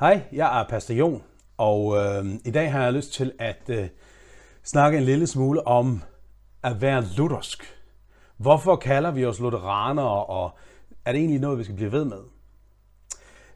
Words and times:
Hej, 0.00 0.22
jeg 0.32 0.60
er 0.60 0.68
Pastor 0.68 0.94
Jon, 0.94 1.22
og 1.56 1.96
øh, 1.96 2.24
i 2.44 2.50
dag 2.50 2.72
har 2.72 2.84
jeg 2.84 2.92
lyst 2.92 3.12
til 3.12 3.32
at 3.38 3.62
øh, 3.68 3.88
snakke 4.64 4.98
en 4.98 5.04
lille 5.04 5.26
smule 5.26 5.66
om 5.66 6.02
at 6.62 6.80
være 6.80 7.04
luthersk. 7.16 7.64
Hvorfor 8.36 8.76
kalder 8.76 9.10
vi 9.10 9.24
os 9.24 9.40
lutheranere, 9.40 10.24
og 10.24 10.58
er 11.04 11.12
det 11.12 11.18
egentlig 11.18 11.40
noget, 11.40 11.58
vi 11.58 11.64
skal 11.64 11.76
blive 11.76 11.92
ved 11.92 12.04
med? 12.04 12.18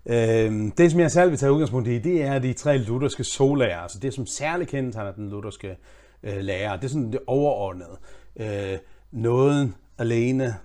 Øh, 0.07 0.73
det, 0.79 0.91
som 0.91 1.01
jeg 1.01 1.11
selv 1.11 1.31
vil 1.31 1.39
tage 1.39 1.53
udgangspunkt 1.53 1.89
i, 1.89 1.99
det 1.99 2.23
er 2.23 2.39
de 2.39 2.53
tre 2.53 2.79
lutherske 2.79 3.25
solærer, 3.25 3.81
altså 3.81 3.99
det, 3.99 4.15
som 4.15 4.27
særligt 4.27 4.71
kendetegner 4.71 5.13
den 5.13 5.31
lutherske 5.31 5.77
øh, 6.23 6.39
lærer. 6.39 6.77
Det 6.77 6.85
er 6.85 6.89
sådan 6.89 7.13
det 7.13 7.21
overordnede. 7.27 7.99
Øh, 8.37 8.79
nåden 9.11 9.75
alene, 9.99 10.57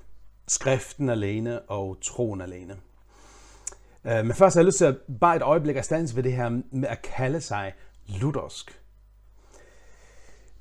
skriften 0.48 1.09
alene 1.09 1.59
og 1.59 1.98
troen 2.02 2.41
alene. 2.41 2.75
Øh, 4.05 4.26
men 4.26 4.34
først 4.34 4.55
har 4.55 4.62
jeg 4.62 4.66
lyst 4.66 4.77
til 4.77 4.85
at 4.85 4.95
bare 5.20 5.35
et 5.35 5.41
øjeblik 5.41 5.76
at 5.76 5.85
stands 5.85 6.16
ved 6.16 6.23
det 6.23 6.34
her 6.34 6.49
med 6.71 6.89
at 6.89 7.02
kalde 7.02 7.41
sig 7.41 7.73
luthersk. 8.08 8.80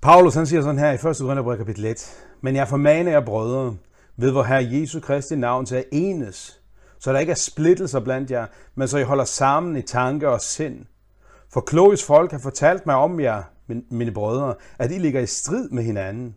Paulus 0.00 0.34
han 0.34 0.46
siger 0.46 0.62
sådan 0.62 0.78
her 0.78 0.90
i 0.90 0.94
1. 0.94 1.00
Korintherbrev 1.00 1.58
kapitel 1.58 1.84
1. 1.84 2.24
Men 2.40 2.56
jeg 2.56 2.68
formaner 2.68 3.10
jer 3.10 3.20
brødre, 3.20 3.76
ved 4.16 4.30
hvor 4.30 4.42
Herre 4.42 4.68
Jesu 4.70 5.00
Kristi 5.00 5.36
navn 5.36 5.66
til 5.66 5.76
at 5.76 5.84
enes, 5.92 6.60
så 6.98 7.12
der 7.12 7.18
ikke 7.18 7.30
er 7.30 7.36
splittelser 7.36 8.00
blandt 8.00 8.30
jer, 8.30 8.46
men 8.74 8.88
så 8.88 8.98
I 8.98 9.02
holder 9.02 9.24
sammen 9.24 9.76
i 9.76 9.82
tanke 9.82 10.28
og 10.28 10.40
sind. 10.40 10.84
For 11.52 11.60
kloges 11.60 12.04
folk 12.04 12.32
har 12.32 12.38
fortalt 12.38 12.86
mig 12.86 12.94
om 12.94 13.20
jer, 13.20 13.42
mine 13.90 14.12
brødre, 14.12 14.54
at 14.78 14.90
I 14.90 14.98
ligger 14.98 15.20
i 15.20 15.26
strid 15.26 15.68
med 15.68 15.82
hinanden. 15.82 16.34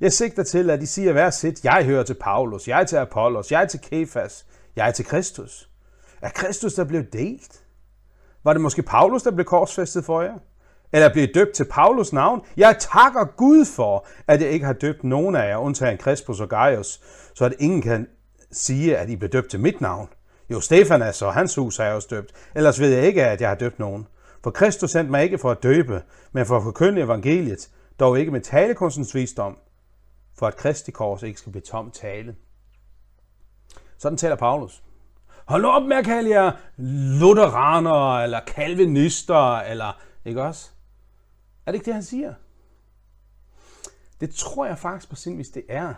Jeg 0.00 0.12
sigter 0.12 0.42
til, 0.42 0.70
at 0.70 0.82
I 0.82 0.86
siger 0.86 1.12
hver 1.12 1.30
sit, 1.30 1.64
jeg 1.64 1.84
hører 1.84 2.02
til 2.02 2.14
Paulus, 2.20 2.68
jeg 2.68 2.86
til 2.86 2.96
Apollos, 2.96 3.52
jeg 3.52 3.68
til 3.68 3.80
Kefas, 3.80 4.46
jeg 4.76 4.94
til 4.94 5.04
Kristus. 5.04 5.69
Er 6.22 6.28
Kristus, 6.28 6.74
der 6.74 6.84
blev 6.84 7.04
delt? 7.12 7.64
Var 8.44 8.52
det 8.52 8.62
måske 8.62 8.82
Paulus, 8.82 9.22
der 9.22 9.30
blev 9.30 9.44
korsfæstet 9.44 10.04
for 10.04 10.22
jer? 10.22 10.38
Eller 10.92 11.12
blev 11.12 11.28
døbt 11.34 11.52
til 11.52 11.64
Paulus 11.70 12.12
navn? 12.12 12.40
Jeg 12.56 12.76
takker 12.80 13.24
Gud 13.36 13.64
for, 13.64 14.06
at 14.26 14.42
jeg 14.42 14.50
ikke 14.50 14.66
har 14.66 14.72
døbt 14.72 15.04
nogen 15.04 15.36
af 15.36 15.48
jer, 15.48 15.56
undtagen 15.56 15.98
Crispus 15.98 16.40
og 16.40 16.48
Gaius, 16.48 17.00
så 17.34 17.44
at 17.44 17.54
ingen 17.58 17.82
kan 17.82 18.08
sige, 18.52 18.98
at 18.98 19.10
I 19.10 19.16
blev 19.16 19.30
døbt 19.30 19.50
til 19.50 19.60
mit 19.60 19.80
navn. 19.80 20.08
Jo, 20.50 20.60
Stefanas 20.60 21.22
og 21.22 21.34
hans 21.34 21.54
hus 21.54 21.76
har 21.76 21.84
jeg 21.84 21.94
også 21.94 22.08
døbt. 22.10 22.32
Ellers 22.54 22.80
ved 22.80 22.88
jeg 22.88 23.06
ikke, 23.06 23.26
at 23.26 23.40
jeg 23.40 23.48
har 23.48 23.56
døbt 23.56 23.78
nogen. 23.78 24.06
For 24.42 24.50
Kristus 24.50 24.90
sendte 24.90 25.10
mig 25.10 25.22
ikke 25.22 25.38
for 25.38 25.50
at 25.50 25.62
døbe, 25.62 26.02
men 26.32 26.46
for 26.46 26.56
at 26.56 26.62
forkynde 26.62 27.02
evangeliet, 27.02 27.70
dog 28.00 28.18
ikke 28.18 28.32
med 28.32 28.40
talekunstens 28.40 29.14
visdom, 29.14 29.58
for 30.38 30.46
at 30.46 30.56
Kristi 30.56 30.90
kors 30.90 31.22
ikke 31.22 31.38
skal 31.38 31.52
blive 31.52 31.62
tom 31.62 31.90
tale. 31.90 32.36
Sådan 33.98 34.18
taler 34.18 34.36
Paulus. 34.36 34.82
Hold 35.50 35.64
op 35.64 35.82
med 35.82 35.96
at 35.96 36.04
kalde 36.04 36.30
jer 36.30 36.52
lutheraner, 37.20 38.18
eller 38.18 38.40
kalvinister, 38.40 39.56
eller 39.56 40.00
ikke 40.24 40.42
også? 40.42 40.70
Er 41.66 41.72
det 41.72 41.76
ikke 41.76 41.84
det, 41.84 41.94
han 41.94 42.02
siger? 42.02 42.34
Det 44.20 44.34
tror 44.34 44.66
jeg 44.66 44.78
faktisk 44.78 45.10
på 45.10 45.16
sin 45.16 45.38
vis, 45.38 45.48
det 45.48 45.62
er. 45.68 45.94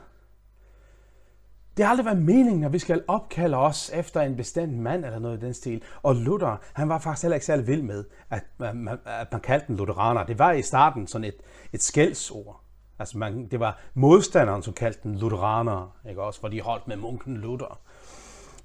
Det 1.77 1.85
har 1.85 1.91
aldrig 1.91 2.07
været 2.07 2.23
meningen, 2.23 2.65
at 2.65 2.73
vi 2.73 2.79
skal 2.79 3.05
opkalde 3.09 3.57
os 3.57 3.91
efter 3.95 4.21
en 4.21 4.37
bestemt 4.37 4.79
mand 4.79 5.05
eller 5.05 5.19
noget 5.19 5.43
i 5.43 5.47
den 5.47 5.55
stil. 5.55 5.83
Og 6.03 6.15
Luther, 6.15 6.57
han 6.73 6.89
var 6.89 6.99
faktisk 6.99 7.23
heller 7.23 7.37
ikke 7.37 7.47
særlig 7.47 7.67
vild 7.67 7.83
med, 7.83 8.05
at 8.31 8.43
man, 8.59 8.89
at 9.07 9.33
man 9.33 9.41
kaldte 9.41 9.67
den 9.67 9.77
lutheraner. 9.77 10.25
Det 10.25 10.39
var 10.39 10.53
i 10.53 10.63
starten 10.63 11.07
sådan 11.07 11.25
et, 11.25 11.37
et 11.73 11.83
skældsord. 11.83 12.61
Altså 12.99 13.19
man, 13.19 13.47
det 13.47 13.61
var 13.61 13.81
modstanderen, 13.95 14.63
som 14.63 14.75
kaldte 14.75 15.01
den 15.03 15.19
lutheraner, 15.19 15.97
ikke 16.09 16.23
også? 16.23 16.41
For 16.41 16.49
de 16.49 16.61
holdt 16.61 16.89
med 16.89 16.97
munken 16.97 17.37
Luther. 17.37 17.81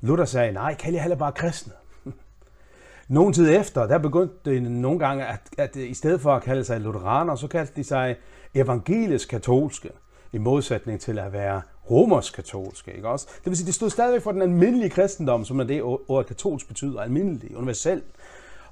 Luther 0.01 0.25
sagde, 0.25 0.51
nej, 0.51 0.75
kald 0.75 0.95
jer 0.95 1.01
heller 1.01 1.17
bare 1.17 1.31
kristne. 1.31 1.73
Nogen 3.07 3.33
tid 3.33 3.55
efter, 3.59 3.87
der 3.87 3.97
begyndte 3.97 4.35
det 4.45 4.61
nogle 4.71 4.99
gange, 4.99 5.25
at, 5.25 5.41
at 5.57 5.75
i 5.75 5.93
stedet 5.93 6.21
for 6.21 6.35
at 6.35 6.43
kalde 6.43 6.63
sig 6.63 6.81
lutheraner, 6.81 7.35
så 7.35 7.47
kaldte 7.47 7.73
de 7.75 7.83
sig 7.83 8.15
evangelisk 8.53 9.29
katolske, 9.29 9.89
i 10.33 10.37
modsætning 10.37 10.99
til 10.99 11.19
at 11.19 11.33
være 11.33 11.61
romersk 11.91 12.33
katolske. 12.33 12.93
Ikke 12.93 13.09
også? 13.09 13.27
Det 13.37 13.45
vil 13.45 13.57
sige, 13.57 13.65
det 13.65 13.73
stod 13.73 13.89
stadigvæk 13.89 14.21
for 14.21 14.31
den 14.31 14.41
almindelige 14.41 14.89
kristendom, 14.89 15.45
som 15.45 15.59
er 15.59 15.63
det 15.63 15.81
ord 15.83 16.25
katolsk 16.25 16.67
betyder, 16.67 17.01
almindelig, 17.01 17.57
universel. 17.57 18.01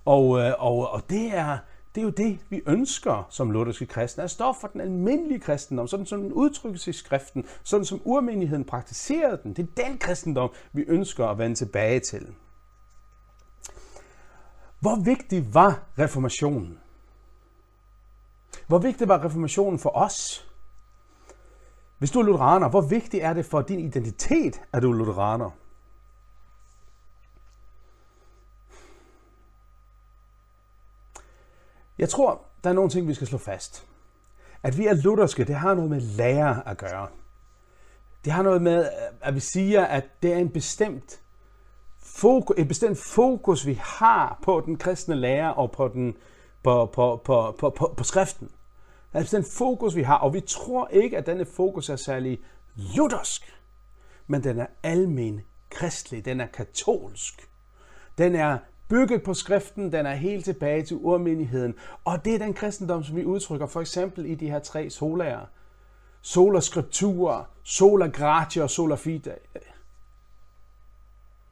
Og, 0.05 0.39
øh, 0.39 0.53
og, 0.57 0.91
og 0.91 1.01
det 1.09 1.37
er, 1.37 1.57
det 1.95 2.01
er 2.01 2.05
jo 2.05 2.09
det, 2.09 2.39
vi 2.49 2.61
ønsker 2.67 3.27
som 3.29 3.51
lutherske 3.51 3.85
kristne, 3.85 4.23
at 4.23 4.31
stå 4.31 4.53
for 4.61 4.67
den 4.67 4.81
almindelige 4.81 5.39
kristendom, 5.39 5.87
sådan 5.87 6.05
som 6.05 6.21
den 6.21 6.33
udtrykkes 6.33 6.87
i 6.87 6.93
skriften, 6.93 7.45
sådan 7.63 7.85
som 7.85 8.01
urmenigheden 8.03 8.65
praktiserede 8.65 9.39
den. 9.43 9.53
Det 9.53 9.69
er 9.69 9.83
den 9.83 9.97
kristendom, 9.97 10.49
vi 10.73 10.81
ønsker 10.87 11.27
at 11.27 11.37
vende 11.37 11.55
tilbage 11.55 11.99
til. 11.99 12.27
Hvor 14.79 15.03
vigtig 15.03 15.53
var 15.53 15.83
reformationen? 15.99 16.79
Hvor 18.67 18.77
vigtig 18.77 19.07
var 19.07 19.25
reformationen 19.25 19.79
for 19.79 19.89
os? 19.95 20.47
Hvis 21.97 22.11
du 22.11 22.19
er 22.19 22.23
lutheraner, 22.23 22.69
hvor 22.69 22.81
vigtig 22.81 23.19
er 23.19 23.33
det 23.33 23.45
for 23.45 23.61
din 23.61 23.79
identitet, 23.79 24.61
at 24.73 24.81
du 24.81 24.91
er 24.91 24.97
lutheraner? 24.97 25.51
Jeg 31.97 32.09
tror, 32.09 32.41
der 32.63 32.69
er 32.69 32.73
nogle 32.73 32.89
ting, 32.89 33.07
vi 33.07 33.13
skal 33.13 33.27
slå 33.27 33.37
fast. 33.37 33.87
At 34.63 34.77
vi 34.77 34.87
er 34.87 34.93
lutherske, 34.93 35.43
det 35.43 35.55
har 35.55 35.73
noget 35.73 35.89
med 35.89 36.01
lære 36.01 36.67
at 36.67 36.77
gøre. 36.77 37.07
Det 38.25 38.33
har 38.33 38.43
noget 38.43 38.61
med, 38.61 38.89
at 39.21 39.35
vi 39.35 39.39
siger, 39.39 39.85
at 39.85 40.03
det 40.23 40.33
er 40.33 40.37
en 40.37 40.49
bestemt 40.49 41.21
fokus, 41.99 42.55
et 42.57 42.67
bestemt 42.67 42.97
fokus, 42.97 43.65
vi 43.65 43.79
har 43.83 44.39
på 44.43 44.63
den 44.65 44.77
kristne 44.77 45.15
lære 45.15 45.53
og 45.53 45.71
på, 45.71 45.87
den, 45.87 46.17
på, 46.63 46.85
på, 46.85 47.21
på, 47.25 47.55
på, 47.59 47.69
på, 47.69 47.93
på 47.97 48.03
skriften. 48.03 48.47
Der 49.11 49.19
er 49.19 49.21
et 49.21 49.23
bestemt 49.23 49.47
fokus, 49.57 49.95
vi 49.95 50.03
har, 50.03 50.17
og 50.17 50.33
vi 50.33 50.41
tror 50.41 50.87
ikke, 50.87 51.17
at 51.17 51.25
denne 51.25 51.45
fokus 51.45 51.89
er 51.89 51.95
særlig 51.95 52.39
luthersk, 52.75 53.59
men 54.27 54.43
den 54.43 54.59
er 54.59 54.67
almen 54.83 55.41
kristelig, 55.69 56.25
den 56.25 56.41
er 56.41 56.47
katolsk. 56.47 57.49
Den 58.17 58.35
er 58.35 58.57
bygget 58.87 59.23
på 59.23 59.33
skriften, 59.33 59.91
den 59.91 60.05
er 60.05 60.13
helt 60.13 60.45
tilbage 60.45 60.85
til 60.85 60.97
urmenigheden. 60.97 61.75
Og 62.03 62.25
det 62.25 62.35
er 62.35 62.39
den 62.39 62.53
kristendom, 62.53 63.03
som 63.03 63.15
vi 63.15 63.25
udtrykker 63.25 63.67
for 63.67 63.81
eksempel 63.81 64.25
i 64.25 64.35
de 64.35 64.49
her 64.49 64.59
tre 64.59 64.89
solager. 64.89 65.45
Sola 66.21 66.59
scriptura, 66.59 67.45
sola 67.63 68.07
gratia 68.07 68.63
og 68.63 68.69
sola 68.69 68.95
fide. 68.95 69.35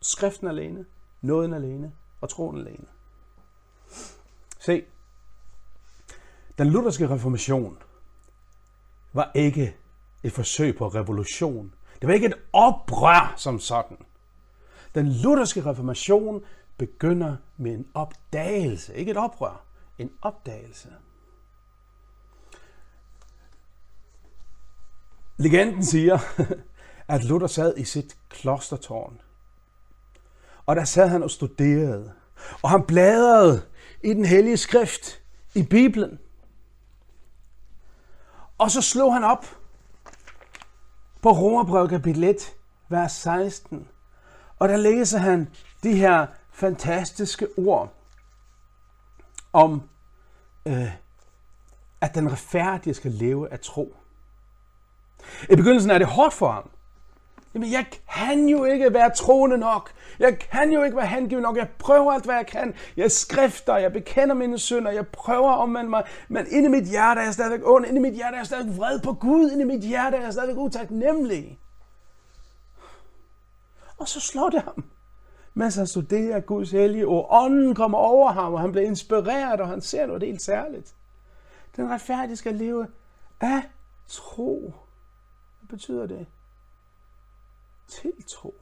Skriften 0.01 0.47
alene, 0.47 0.85
nåden 1.21 1.53
alene 1.53 1.91
og 2.21 2.29
troen 2.29 2.57
alene. 2.57 2.85
Se, 4.59 4.83
den 6.57 6.67
lutherske 6.67 7.09
reformation 7.09 7.77
var 9.13 9.31
ikke 9.35 9.75
et 10.23 10.31
forsøg 10.31 10.77
på 10.77 10.87
revolution. 10.87 11.73
Det 12.01 12.07
var 12.07 12.13
ikke 12.13 12.27
et 12.27 12.37
oprør 12.53 13.33
som 13.37 13.59
sådan. 13.59 13.97
Den 14.95 15.07
lutherske 15.07 15.65
reformation 15.65 16.43
begynder 16.77 17.35
med 17.57 17.73
en 17.73 17.87
opdagelse. 17.93 18.95
Ikke 18.95 19.11
et 19.11 19.17
oprør, 19.17 19.65
en 19.97 20.11
opdagelse. 20.21 20.89
Legenden 25.37 25.85
siger, 25.85 26.19
at 27.13 27.23
Luther 27.23 27.47
sad 27.47 27.77
i 27.77 27.83
sit 27.83 28.17
klostertårn. 28.29 29.21
Og 30.65 30.75
der 30.75 30.83
sad 30.83 31.07
han 31.07 31.23
og 31.23 31.31
studerede. 31.31 32.13
Og 32.61 32.69
han 32.69 32.83
bladrede 32.83 33.61
i 34.03 34.13
den 34.13 34.25
hellige 34.25 34.57
skrift, 34.57 35.21
i 35.55 35.63
Bibelen. 35.63 36.19
Og 38.57 38.71
så 38.71 38.81
slog 38.81 39.13
han 39.13 39.23
op 39.23 39.45
på 41.21 41.31
Romerbrevet 41.31 41.89
kapitel 41.89 42.23
1, 42.23 42.55
vers 42.89 43.11
16. 43.11 43.87
Og 44.59 44.69
der 44.69 44.77
læser 44.77 45.17
han 45.17 45.49
de 45.83 45.95
her 45.95 46.27
fantastiske 46.53 47.47
ord 47.57 47.93
om, 49.53 49.89
øh, 50.65 50.91
at 52.01 52.15
den 52.15 52.31
retfærdige 52.31 52.93
skal 52.93 53.11
leve 53.11 53.51
af 53.51 53.59
tro. 53.59 53.95
I 55.49 55.55
begyndelsen 55.55 55.91
er 55.91 55.97
det 55.97 56.07
hårdt 56.07 56.33
for 56.33 56.51
ham. 56.51 56.69
Jamen, 57.53 57.71
jeg 57.71 57.85
kan 58.13 58.49
jo 58.49 58.63
ikke 58.63 58.93
være 58.93 59.15
troende 59.15 59.57
nok. 59.57 59.91
Jeg 60.19 60.39
kan 60.39 60.71
jo 60.71 60.83
ikke 60.83 60.97
være 60.97 61.07
hengiven 61.07 61.41
nok. 61.41 61.57
Jeg 61.57 61.69
prøver 61.79 62.11
alt, 62.11 62.25
hvad 62.25 62.35
jeg 62.35 62.47
kan. 62.47 62.73
Jeg 62.97 63.11
skrifter, 63.11 63.77
jeg 63.77 63.93
bekender 63.93 64.35
mine 64.35 64.59
synder, 64.59 64.91
jeg 64.91 65.07
prøver 65.07 65.51
at 65.51 65.59
omvende 65.59 65.89
mig. 65.89 66.03
Men 66.27 66.45
inde 66.49 66.65
i 66.65 66.71
mit 66.71 66.89
hjerte 66.89 67.21
er 67.21 67.25
jeg 67.25 67.33
stadigvæk 67.33 67.61
ond. 67.63 67.85
Inde 67.85 67.97
i 67.97 68.01
mit 68.01 68.13
hjerte 68.13 68.35
er 68.35 68.39
jeg 68.39 68.45
stadigvæk 68.45 68.77
vred 68.77 68.99
på 68.99 69.13
Gud. 69.13 69.51
Inde 69.51 69.61
i 69.61 69.67
mit 69.67 69.83
hjerte 69.83 70.17
er 70.17 70.21
jeg 70.21 70.33
stadigvæk 70.33 70.57
utaknemmelig. 70.57 71.59
Og 73.97 74.07
så 74.07 74.19
slår 74.19 74.49
det 74.49 74.61
ham 74.61 74.92
mens 75.53 75.75
han 75.75 75.87
studerer 75.87 76.39
Guds 76.39 76.71
hellige 76.71 77.07
ord. 77.07 77.27
Ånden 77.29 77.75
kommer 77.75 77.97
over 77.97 78.31
ham, 78.31 78.53
og 78.53 78.59
han 78.59 78.71
bliver 78.71 78.87
inspireret, 78.87 79.61
og 79.61 79.67
han 79.67 79.81
ser 79.81 80.05
noget 80.05 80.23
helt 80.23 80.41
særligt. 80.41 80.95
Den 81.75 81.89
retfærdige 81.89 82.35
skal 82.35 82.55
leve 82.55 82.87
af 83.41 83.63
tro. 84.07 84.73
Hvad 85.59 85.67
betyder 85.67 86.05
det? 86.05 86.27
Tiltro. 87.87 88.53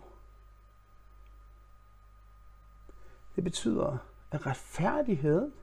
Det 3.36 3.44
betyder 3.44 3.98
at 4.32 4.46
retfærdigheden, 4.46 5.54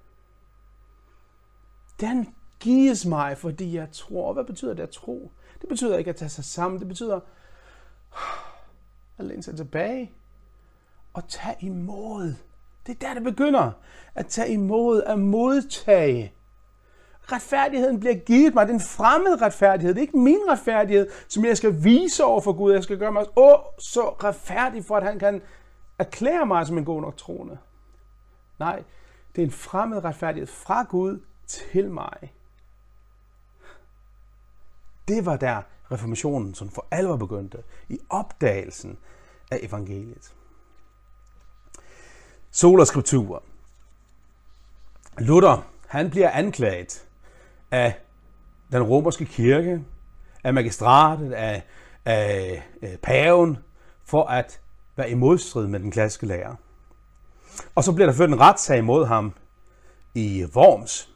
den 2.00 2.34
gives 2.60 3.06
mig, 3.06 3.38
fordi 3.38 3.76
jeg 3.76 3.92
tror. 3.92 4.32
Hvad 4.32 4.44
betyder 4.44 4.75
det 4.75 4.82
at 4.82 4.90
tro? 4.90 5.32
Det 5.60 5.69
betyder 5.69 5.98
ikke 5.98 6.10
at 6.10 6.16
tage 6.16 6.28
sig 6.28 6.44
sammen. 6.44 6.80
Det 6.80 6.88
betyder 6.88 7.20
at 9.19 9.25
læne 9.25 9.42
sig 9.42 9.56
tilbage 9.56 10.12
at 11.19 11.25
tage 11.29 11.56
imod. 11.61 12.35
Det 12.87 12.94
er 13.03 13.09
der, 13.09 13.15
det 13.15 13.23
begynder. 13.23 13.70
At 14.15 14.26
tage 14.26 14.53
imod, 14.53 15.03
at 15.03 15.19
modtage. 15.19 16.32
Retfærdigheden 17.32 18.00
bliver 18.00 18.15
givet 18.15 18.55
mig. 18.55 18.69
Den 18.69 18.81
fremmede 18.81 19.37
retfærdighed. 19.37 19.94
Det 19.94 20.00
er 20.00 20.06
ikke 20.06 20.19
min 20.19 20.41
retfærdighed, 20.50 21.09
som 21.29 21.44
jeg 21.44 21.56
skal 21.56 21.85
vise 21.85 22.25
over 22.25 22.41
for 22.41 22.53
Gud. 22.53 22.73
Jeg 22.73 22.82
skal 22.82 22.99
gøre 22.99 23.12
mig 23.12 23.26
åh, 23.37 23.59
så 23.79 24.09
retfærdig, 24.09 24.85
for 24.85 24.97
at 24.97 25.03
han 25.03 25.19
kan 25.19 25.43
erklære 25.99 26.47
mig 26.47 26.67
som 26.67 26.79
en 26.79 26.85
god 26.85 27.00
nok 27.00 27.17
troende. 27.17 27.59
Nej, 28.59 28.82
det 29.37 29.43
er 29.43 29.47
en 29.47 29.53
fremmed 29.53 30.05
retfærdighed 30.05 30.47
fra 30.47 30.82
Gud 30.82 31.21
til 31.47 31.91
mig. 31.91 32.35
Det 35.09 35.26
var 35.26 35.37
der 35.37 35.62
reformationen 35.93 36.55
som 36.55 36.69
for 36.69 36.87
alvor 36.91 37.17
begyndte, 37.17 37.62
i 37.88 37.99
opdagelsen 38.11 38.99
af 39.50 39.59
evangeliet. 39.62 40.35
Sol 42.50 42.81
og 42.81 42.87
skriptur. 42.87 43.43
Luther, 45.19 45.67
han 45.87 46.11
bliver 46.11 46.31
anklaget 46.31 47.06
af 47.71 48.00
den 48.73 48.83
romerske 48.83 49.25
kirke, 49.25 49.85
af 50.45 50.55
magistratet, 50.55 51.33
af, 51.33 51.62
af, 52.05 52.62
af 52.83 52.99
paven, 53.03 53.59
for 54.05 54.25
at 54.25 54.61
være 54.97 55.11
i 55.11 55.15
modstrid 55.15 55.67
med 55.67 55.81
den 55.81 55.91
klassiske 55.91 56.27
lærer. 56.27 56.55
Og 57.75 57.85
så 57.85 57.93
bliver 57.93 58.06
der 58.06 58.17
ført 58.17 58.29
en 58.29 58.41
retssag 58.41 58.85
mod 58.85 59.06
ham 59.06 59.33
i 60.15 60.45
Worms. 60.56 61.11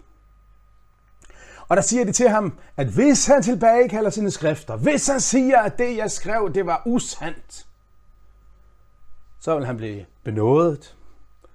Og 1.69 1.77
der 1.77 1.83
siger 1.83 2.05
de 2.05 2.13
til 2.13 2.29
ham, 2.29 2.59
at 2.77 2.87
hvis 2.87 3.27
han 3.27 3.43
tilbagekalder 3.43 4.11
sine 4.11 4.31
skrifter, 4.31 4.77
hvis 4.77 5.07
han 5.07 5.21
siger, 5.21 5.59
at 5.59 5.79
det, 5.79 5.97
jeg 5.97 6.11
skrev, 6.11 6.53
det 6.55 6.67
var 6.67 6.83
usandt, 6.87 7.67
så 9.41 9.57
vil 9.57 9.67
han 9.67 9.77
blive 9.77 10.07
benådet. 10.25 10.97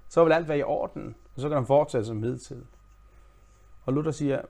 Så 0.10 0.24
vil 0.24 0.34
alt 0.34 0.48
være 0.48 0.58
i 0.58 0.64
orden, 0.64 1.16
og 1.36 1.42
så 1.42 1.50
kan 1.50 1.58
han 1.58 1.66
fortsætte 1.66 2.08
som 2.08 2.24
hidtil. 2.24 2.66
Og 3.86 3.94
Luther 3.94 4.12
siger, 4.12 4.42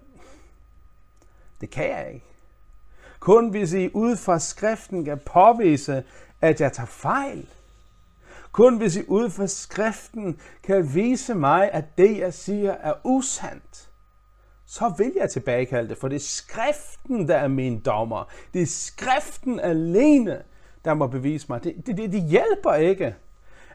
det 1.61 1.69
kan 1.69 1.89
jeg 1.89 2.13
ikke. 2.13 2.25
Kun 3.19 3.49
hvis 3.49 3.73
I 3.73 3.89
ud 3.93 4.15
fra 4.15 4.39
skriften 4.39 5.05
kan 5.05 5.19
påvise, 5.25 6.03
at 6.41 6.61
jeg 6.61 6.73
tager 6.73 6.87
fejl. 6.87 7.49
Kun 8.51 8.77
hvis 8.77 8.95
I 8.95 9.03
ud 9.07 9.29
fra 9.29 9.47
skriften 9.47 10.39
kan 10.63 10.95
vise 10.95 11.35
mig, 11.35 11.71
at 11.71 11.85
det, 11.97 12.17
jeg 12.17 12.33
siger, 12.33 12.71
er 12.71 12.93
usandt 13.03 13.87
så 14.67 14.93
vil 14.97 15.11
jeg 15.15 15.29
tilbagekalde 15.29 15.89
det, 15.89 15.97
for 15.97 16.07
det 16.07 16.15
er 16.15 16.19
skriften, 16.19 17.27
der 17.27 17.35
er 17.35 17.47
min 17.47 17.79
dommer. 17.79 18.23
Det 18.53 18.61
er 18.61 18.65
skriften 18.65 19.59
alene, 19.59 20.43
der 20.85 20.93
må 20.93 21.07
bevise 21.07 21.45
mig. 21.49 21.63
Det, 21.63 21.75
det, 21.85 21.97
det, 21.97 22.11
det 22.11 22.21
hjælper 22.21 22.73
ikke, 22.73 23.15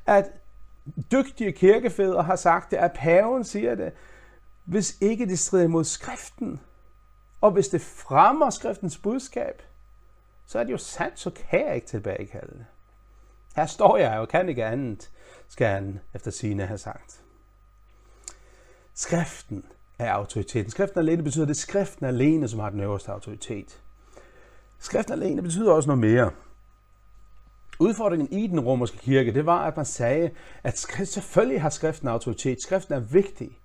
at 0.06 0.30
dygtige 1.12 1.52
kirkefædre 1.52 2.22
har 2.22 2.36
sagt 2.36 2.70
det, 2.70 2.76
at 2.76 2.92
paven 2.94 3.44
siger 3.44 3.74
det, 3.74 3.92
hvis 4.64 4.98
ikke 5.00 5.26
det 5.26 5.38
strider 5.38 5.68
mod 5.68 5.84
skriften, 5.84 6.60
og 7.40 7.50
hvis 7.50 7.68
det 7.68 7.80
fremmer 7.80 8.50
skriftens 8.50 8.98
budskab, 8.98 9.62
så 10.46 10.58
er 10.58 10.64
det 10.64 10.72
jo 10.72 10.78
sandt, 10.78 11.18
så 11.18 11.30
kan 11.30 11.66
jeg 11.66 11.74
ikke 11.74 11.86
tilbagekalde 11.86 12.52
det. 12.52 12.66
Her 13.56 13.66
står 13.66 13.96
jeg 13.96 14.18
og 14.18 14.28
kan 14.28 14.48
ikke 14.48 14.64
andet, 14.64 15.10
skal 15.48 15.66
han 15.66 16.00
efter 16.14 16.30
sine 16.30 16.66
have 16.66 16.78
sagt. 16.78 17.22
Skriften 18.94 19.64
er 19.98 20.12
autoriteten. 20.12 20.70
Skriften 20.70 21.00
alene 21.00 21.22
betyder, 21.22 21.44
at 21.44 21.48
det 21.48 21.54
er 21.54 21.60
skriften 21.60 22.06
alene, 22.06 22.48
som 22.48 22.60
har 22.60 22.70
den 22.70 22.80
øverste 22.80 23.12
autoritet. 23.12 23.80
Skriften 24.78 25.12
alene 25.12 25.42
betyder 25.42 25.72
også 25.72 25.86
noget 25.86 26.00
mere. 26.00 26.30
Udfordringen 27.78 28.32
i 28.32 28.46
den 28.46 28.60
romerske 28.60 28.98
kirke, 28.98 29.34
det 29.34 29.46
var, 29.46 29.64
at 29.64 29.76
man 29.76 29.86
sagde, 29.86 30.30
at 30.62 30.78
selvfølgelig 31.04 31.62
har 31.62 31.70
skriften 31.70 32.08
autoritet. 32.08 32.62
Skriften 32.62 32.94
er 32.94 33.00
vigtig. 33.00 33.58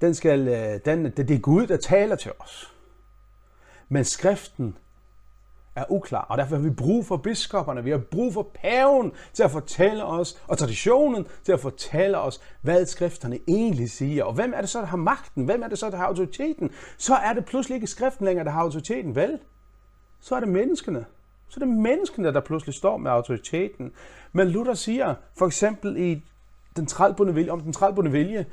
Den 0.00 0.14
skal, 0.14 0.48
øh, 0.48 0.80
den, 0.84 1.04
det 1.04 1.30
er 1.30 1.38
Gud, 1.38 1.66
der 1.66 1.76
taler 1.76 2.16
til 2.16 2.32
os. 2.40 2.74
Men 3.88 4.04
skriften 4.04 4.76
er 5.76 5.84
uklar, 5.88 6.26
og 6.28 6.38
derfor 6.38 6.56
har 6.56 6.62
vi 6.62 6.70
brug 6.70 7.06
for 7.06 7.16
biskopperne, 7.16 7.84
vi 7.84 7.90
har 7.90 7.98
brug 7.98 8.34
for 8.34 8.50
paven 8.54 9.12
til 9.32 9.42
at 9.42 9.50
fortælle 9.50 10.04
os, 10.04 10.42
og 10.48 10.58
traditionen 10.58 11.26
til 11.44 11.52
at 11.52 11.60
fortælle 11.60 12.18
os, 12.18 12.40
hvad 12.60 12.86
skrifterne 12.86 13.38
egentlig 13.48 13.90
siger. 13.90 14.24
Og 14.24 14.32
hvem 14.32 14.52
er 14.56 14.60
det 14.60 14.70
så, 14.70 14.80
der 14.80 14.86
har 14.86 14.96
magten? 14.96 15.44
Hvem 15.44 15.62
er 15.62 15.68
det 15.68 15.78
så, 15.78 15.90
der 15.90 15.96
har 15.96 16.06
autoriteten? 16.06 16.70
Så 16.98 17.14
er 17.14 17.32
det 17.32 17.44
pludselig 17.44 17.74
ikke 17.74 17.86
skriften 17.86 18.26
længere, 18.26 18.44
der 18.44 18.50
har 18.50 18.60
autoriteten, 18.60 19.14
vel? 19.14 19.38
Så 20.20 20.34
er 20.34 20.40
det 20.40 20.48
menneskene. 20.48 21.04
Så 21.52 21.60
er 21.60 21.64
det 21.64 21.74
menneskene, 21.74 22.32
der 22.32 22.40
pludselig 22.40 22.74
står 22.74 22.96
med 22.96 23.10
autoriteten. 23.10 23.92
Men 24.32 24.48
Luther 24.48 24.74
siger, 24.74 25.14
for 25.38 25.46
eksempel 25.46 25.96
i 25.96 26.24
den 26.76 26.86
trælbundne 26.86 27.34
vilje, 27.34 27.50
om 27.50 27.60
den 27.60 27.72
trælbundne 27.72 28.12
vilje, 28.12 28.46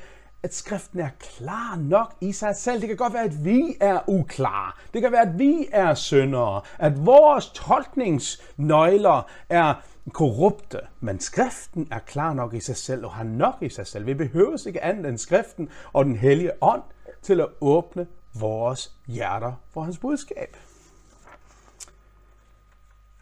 at 0.43 0.53
skriften 0.53 0.99
er 0.99 1.09
klar 1.19 1.77
nok 1.77 2.15
i 2.21 2.31
sig 2.31 2.55
selv. 2.55 2.79
Det 2.81 2.87
kan 2.87 2.97
godt 2.97 3.13
være, 3.13 3.23
at 3.23 3.45
vi 3.45 3.75
er 3.79 3.99
uklare. 4.07 4.71
Det 4.93 5.01
kan 5.01 5.11
være, 5.11 5.29
at 5.29 5.39
vi 5.39 5.67
er 5.71 5.93
syndere. 5.93 6.61
At 6.79 7.05
vores 7.05 7.49
tolkningsnøgler 7.49 9.29
er 9.49 9.73
korrupte. 10.13 10.79
Men 10.99 11.19
skriften 11.19 11.87
er 11.91 11.99
klar 11.99 12.33
nok 12.33 12.53
i 12.53 12.59
sig 12.59 12.77
selv 12.77 13.05
og 13.05 13.11
har 13.11 13.23
nok 13.23 13.55
i 13.61 13.69
sig 13.69 13.87
selv. 13.87 14.05
Vi 14.05 14.13
behøver 14.13 14.67
ikke 14.67 14.83
andet 14.83 15.05
end 15.05 15.17
skriften 15.17 15.69
og 15.93 16.05
den 16.05 16.15
hellige 16.15 16.51
ånd 16.61 16.81
til 17.21 17.39
at 17.39 17.47
åbne 17.61 18.07
vores 18.39 18.91
hjerter 19.07 19.53
for 19.73 19.81
hans 19.81 19.97
budskab. 19.97 20.55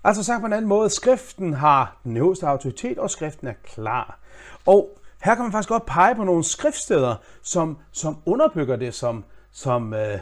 Altså 0.07 0.23
sagt 0.23 0.41
på 0.41 0.45
en 0.45 0.53
anden 0.53 0.69
måde, 0.69 0.89
skriften 0.89 1.53
har 1.53 1.97
den 2.03 2.17
øverste 2.17 2.47
autoritet, 2.47 2.97
og 2.97 3.09
skriften 3.09 3.47
er 3.47 3.53
klar. 3.63 4.19
Og 4.65 4.99
her 5.23 5.35
kan 5.35 5.43
man 5.43 5.51
faktisk 5.51 5.69
godt 5.69 5.85
pege 5.85 6.15
på 6.15 6.23
nogle 6.23 6.43
skriftsteder, 6.43 7.15
som, 7.41 7.77
som 7.91 8.17
underbygger 8.25 8.75
det, 8.75 8.93
som, 8.93 9.23
som, 9.51 9.93
øh, 9.93 10.19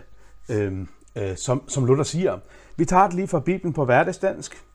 øh, 0.50 0.88
øh, 1.16 1.38
som, 1.38 1.70
som 1.70 1.86
Luther 1.86 2.04
siger. 2.04 2.40
Vi 2.78 2.86
tager 2.86 3.06
det 3.06 3.14
lige 3.14 3.28
fra 3.28 3.40
Bibelen 3.40 3.74
på 3.74 3.86
hverdagsdansk. 3.86 4.66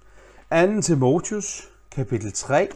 2. 0.52 0.80
Timotius, 0.80 1.68
kapitel 1.90 2.32
3. 2.32 2.68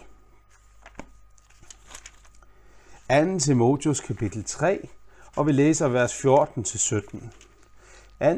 2. 3.10 3.38
Timotius, 3.38 4.00
kapitel 4.00 4.44
3, 4.44 4.88
og 5.36 5.46
vi 5.46 5.52
læser 5.52 5.88
vers 5.88 6.24
14-17. 6.24 6.24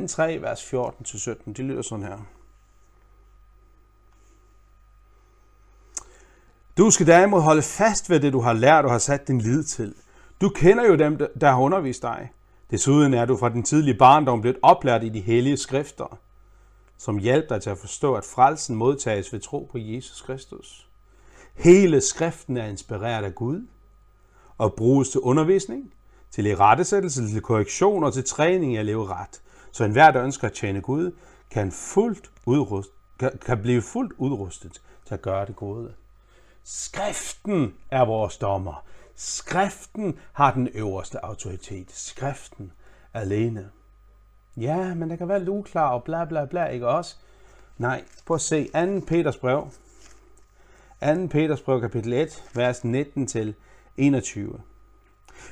2. 0.00 0.06
3, 0.06 0.42
vers 0.42 0.74
14-17, 0.74 1.52
det 1.52 1.58
lyder 1.58 1.82
sådan 1.82 2.04
her. 2.04 2.35
Du 6.78 6.90
skal 6.90 7.06
derimod 7.06 7.40
holde 7.40 7.62
fast 7.62 8.10
ved 8.10 8.20
det, 8.20 8.32
du 8.32 8.40
har 8.40 8.52
lært 8.52 8.84
og 8.84 8.90
har 8.90 8.98
sat 8.98 9.28
din 9.28 9.40
lid 9.40 9.64
til. 9.64 9.94
Du 10.40 10.48
kender 10.48 10.86
jo 10.86 10.94
dem, 10.94 11.18
der 11.40 11.50
har 11.50 11.60
undervist 11.60 12.02
dig. 12.02 12.32
Desuden 12.70 13.14
er 13.14 13.24
du 13.24 13.36
fra 13.36 13.48
den 13.48 13.62
tidlige 13.62 13.98
barndom 13.98 14.40
blevet 14.40 14.58
oplært 14.62 15.04
i 15.04 15.08
de 15.08 15.20
hellige 15.20 15.56
skrifter, 15.56 16.18
som 16.98 17.18
hjælper 17.18 17.54
dig 17.54 17.62
til 17.62 17.70
at 17.70 17.78
forstå, 17.78 18.14
at 18.14 18.24
frelsen 18.24 18.76
modtages 18.76 19.32
ved 19.32 19.40
tro 19.40 19.68
på 19.72 19.78
Jesus 19.78 20.22
Kristus. 20.22 20.88
Hele 21.54 22.00
skriften 22.00 22.56
er 22.56 22.66
inspireret 22.66 23.24
af 23.24 23.34
Gud 23.34 23.66
og 24.58 24.74
bruges 24.74 25.08
til 25.08 25.20
undervisning, 25.20 25.92
til 26.30 26.46
irettesættelse, 26.46 27.28
til 27.28 27.40
korrektion 27.40 28.04
og 28.04 28.12
til 28.12 28.24
træning 28.24 28.74
i 28.74 28.76
at 28.76 28.86
leve 28.86 29.06
ret. 29.06 29.42
Så 29.72 29.84
enhver, 29.84 30.10
der 30.10 30.24
ønsker 30.24 30.48
at 30.48 30.54
tjene 30.54 30.80
Gud, 30.80 31.12
kan, 31.50 31.72
fuldt 31.72 32.30
udrust, 32.46 32.90
kan, 33.18 33.30
kan 33.46 33.62
blive 33.62 33.82
fuldt 33.82 34.12
udrustet 34.18 34.82
til 35.06 35.14
at 35.14 35.22
gøre 35.22 35.46
det 35.46 35.56
gode. 35.56 35.92
Skriften 36.68 37.74
er 37.90 38.04
vores 38.04 38.36
dommer. 38.36 38.84
Skriften 39.14 40.18
har 40.32 40.54
den 40.54 40.68
øverste 40.68 41.24
autoritet. 41.24 41.92
Skriften 41.92 42.72
alene. 43.14 43.70
Ja, 44.56 44.94
men 44.94 45.10
der 45.10 45.16
kan 45.16 45.28
være 45.28 45.38
lidt 45.38 45.48
uklar 45.48 45.88
og 45.88 46.04
bla 46.04 46.24
bla 46.24 46.44
bla, 46.44 46.64
ikke 46.64 46.88
også? 46.88 47.16
Nej, 47.78 48.04
prøv 48.26 48.34
at 48.34 48.40
se 48.40 48.68
2. 48.68 49.00
Peters 49.06 49.36
brev. 49.36 49.68
2. 51.04 51.26
Peters 51.26 51.60
brev, 51.60 51.80
kapitel 51.80 52.12
1, 52.12 52.44
vers 52.54 52.84
19 52.84 53.26
til 53.26 53.54
21. 53.96 54.60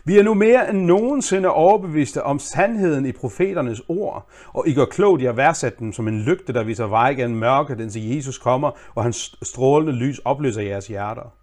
Vi 0.05 0.19
er 0.19 0.23
nu 0.23 0.35
mere 0.35 0.71
end 0.71 0.79
nogensinde 0.79 1.49
overbeviste 1.49 2.23
om 2.23 2.39
sandheden 2.39 3.07
i 3.07 3.13
profeternes 3.13 3.83
ord, 3.89 4.29
og 4.53 4.69
I 4.69 4.75
gør 4.75 4.85
klogt 4.85 5.23
i 5.23 5.27
at 5.27 5.37
værdsætte 5.37 5.79
dem 5.79 5.93
som 5.93 6.09
en 6.09 6.21
lygte, 6.21 6.53
der 6.53 6.65
viser 6.65 6.87
vej 6.87 7.15
gennem 7.15 7.39
mørket, 7.39 7.81
indtil 7.81 8.15
Jesus 8.15 8.39
kommer, 8.39 8.71
og 8.95 9.03
hans 9.03 9.37
strålende 9.43 9.93
lys 9.93 10.19
opløser 10.19 10.63
jeres 10.63 10.87
hjerter. 10.87 11.35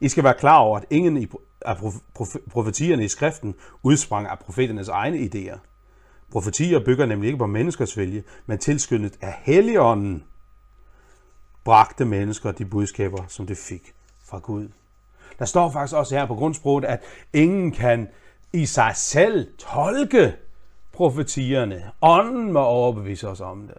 I 0.00 0.08
skal 0.08 0.24
være 0.24 0.34
klar 0.34 0.58
over, 0.58 0.78
at 0.78 0.84
ingen 0.90 1.28
af 1.66 1.76
profetierne 2.50 3.04
i 3.04 3.08
skriften 3.08 3.54
udsprang 3.82 4.28
af 4.28 4.38
profeternes 4.38 4.88
egne 4.88 5.18
idéer. 5.18 5.58
Profetier 6.32 6.84
bygger 6.84 7.06
nemlig 7.06 7.26
ikke 7.26 7.38
på 7.38 7.46
menneskers 7.46 7.98
vilje, 7.98 8.22
men 8.46 8.58
tilskyndet 8.58 9.18
af 9.20 9.34
Helligånden 9.42 10.24
bragte 11.64 12.04
mennesker 12.04 12.52
de 12.52 12.64
budskaber, 12.64 13.24
som 13.28 13.46
de 13.46 13.54
fik 13.54 13.94
fra 14.24 14.38
Gud. 14.38 14.68
Der 15.42 15.46
står 15.46 15.70
faktisk 15.70 15.96
også 15.96 16.14
her 16.14 16.26
på 16.26 16.34
grundsproget, 16.34 16.84
at 16.84 17.02
ingen 17.32 17.72
kan 17.72 18.08
i 18.52 18.66
sig 18.66 18.92
selv 18.94 19.52
tolke 19.58 20.36
profetierne. 20.92 21.90
Ånden 22.02 22.52
må 22.52 22.60
overbevise 22.60 23.28
os 23.28 23.40
om 23.40 23.68
det. 23.68 23.78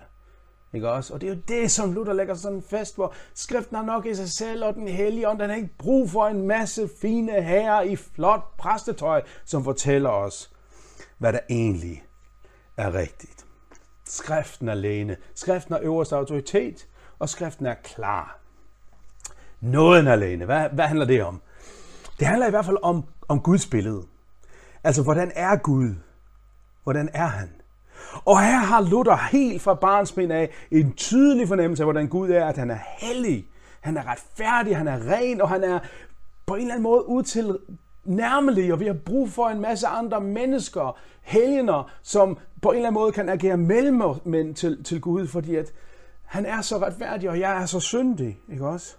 Ikke 0.73 0.89
også? 0.89 1.13
Og 1.13 1.21
det 1.21 1.29
er 1.29 1.33
jo 1.35 1.41
det, 1.47 1.71
som 1.71 1.93
Luther 1.93 2.13
lægger 2.13 2.33
sådan 2.33 2.57
en 2.57 2.63
fest, 2.63 2.95
hvor 2.95 3.13
skriften 3.33 3.75
har 3.75 3.83
nok 3.83 4.05
i 4.05 4.15
sig 4.15 4.29
selv, 4.29 4.65
og 4.65 4.73
den 4.73 4.87
hellige 4.87 5.29
ånd, 5.29 5.39
den 5.39 5.49
har 5.49 5.55
ikke 5.55 5.77
brug 5.77 6.09
for 6.09 6.27
en 6.27 6.47
masse 6.47 6.89
fine 7.01 7.41
herrer 7.41 7.81
i 7.81 7.95
flot 7.95 8.57
præstetøj, 8.57 9.21
som 9.45 9.63
fortæller 9.63 10.09
os, 10.09 10.51
hvad 11.17 11.33
der 11.33 11.39
egentlig 11.49 12.03
er 12.77 12.93
rigtigt. 12.93 13.45
Skriften 14.05 14.69
alene. 14.69 15.17
Skriften 15.35 15.73
er 15.73 15.79
øverste 15.81 16.15
autoritet, 16.15 16.87
og 17.19 17.29
skriften 17.29 17.65
er 17.65 17.75
klar. 17.83 18.39
Nåden 19.61 20.07
alene. 20.07 20.45
Hvad, 20.45 20.69
hvad 20.69 20.85
handler 20.85 21.05
det 21.05 21.23
om? 21.23 21.41
Det 22.19 22.27
handler 22.27 22.47
i 22.47 22.49
hvert 22.49 22.65
fald 22.65 22.77
om, 22.83 23.03
om 23.27 23.39
Guds 23.39 23.67
billede. 23.67 24.03
Altså, 24.83 25.03
hvordan 25.03 25.31
er 25.35 25.55
Gud? 25.55 25.95
Hvordan 26.83 27.09
er 27.13 27.27
han? 27.27 27.49
Og 28.25 28.41
her 28.41 28.57
har 28.57 28.81
Luther 28.81 29.15
helt 29.31 29.61
fra 29.61 29.73
barnsben 29.73 30.31
af 30.31 30.49
en 30.71 30.93
tydelig 30.93 31.47
fornemmelse 31.47 31.83
af, 31.83 31.85
hvordan 31.85 32.07
Gud 32.07 32.29
er, 32.29 32.45
at 32.45 32.57
han 32.57 32.71
er 32.71 32.79
hellig, 32.97 33.47
han 33.81 33.97
er 33.97 34.11
retfærdig, 34.11 34.77
han 34.77 34.87
er 34.87 35.11
ren, 35.11 35.41
og 35.41 35.49
han 35.49 35.63
er 35.63 35.79
på 36.45 36.55
en 36.55 36.61
eller 36.61 36.73
anden 36.73 36.83
måde 36.83 37.07
ud 37.07 37.23
til 37.23 37.57
nærmelig, 38.05 38.73
og 38.73 38.79
vi 38.79 38.85
har 38.85 38.97
brug 39.05 39.29
for 39.29 39.49
en 39.49 39.61
masse 39.61 39.87
andre 39.87 40.21
mennesker, 40.21 40.97
helgener, 41.21 41.91
som 42.01 42.37
på 42.61 42.69
en 42.69 42.75
eller 42.75 42.87
anden 42.87 43.01
måde 43.01 43.11
kan 43.11 43.29
agere 43.29 43.57
mellemmænd 43.57 44.55
til, 44.55 44.83
til 44.83 45.01
Gud, 45.01 45.27
fordi 45.27 45.55
at 45.55 45.73
han 46.23 46.45
er 46.45 46.61
så 46.61 46.77
retfærdig, 46.77 47.29
og 47.29 47.39
jeg 47.39 47.61
er 47.61 47.65
så 47.65 47.79
syndig, 47.79 48.39
ikke 48.49 48.67
også? 48.67 48.95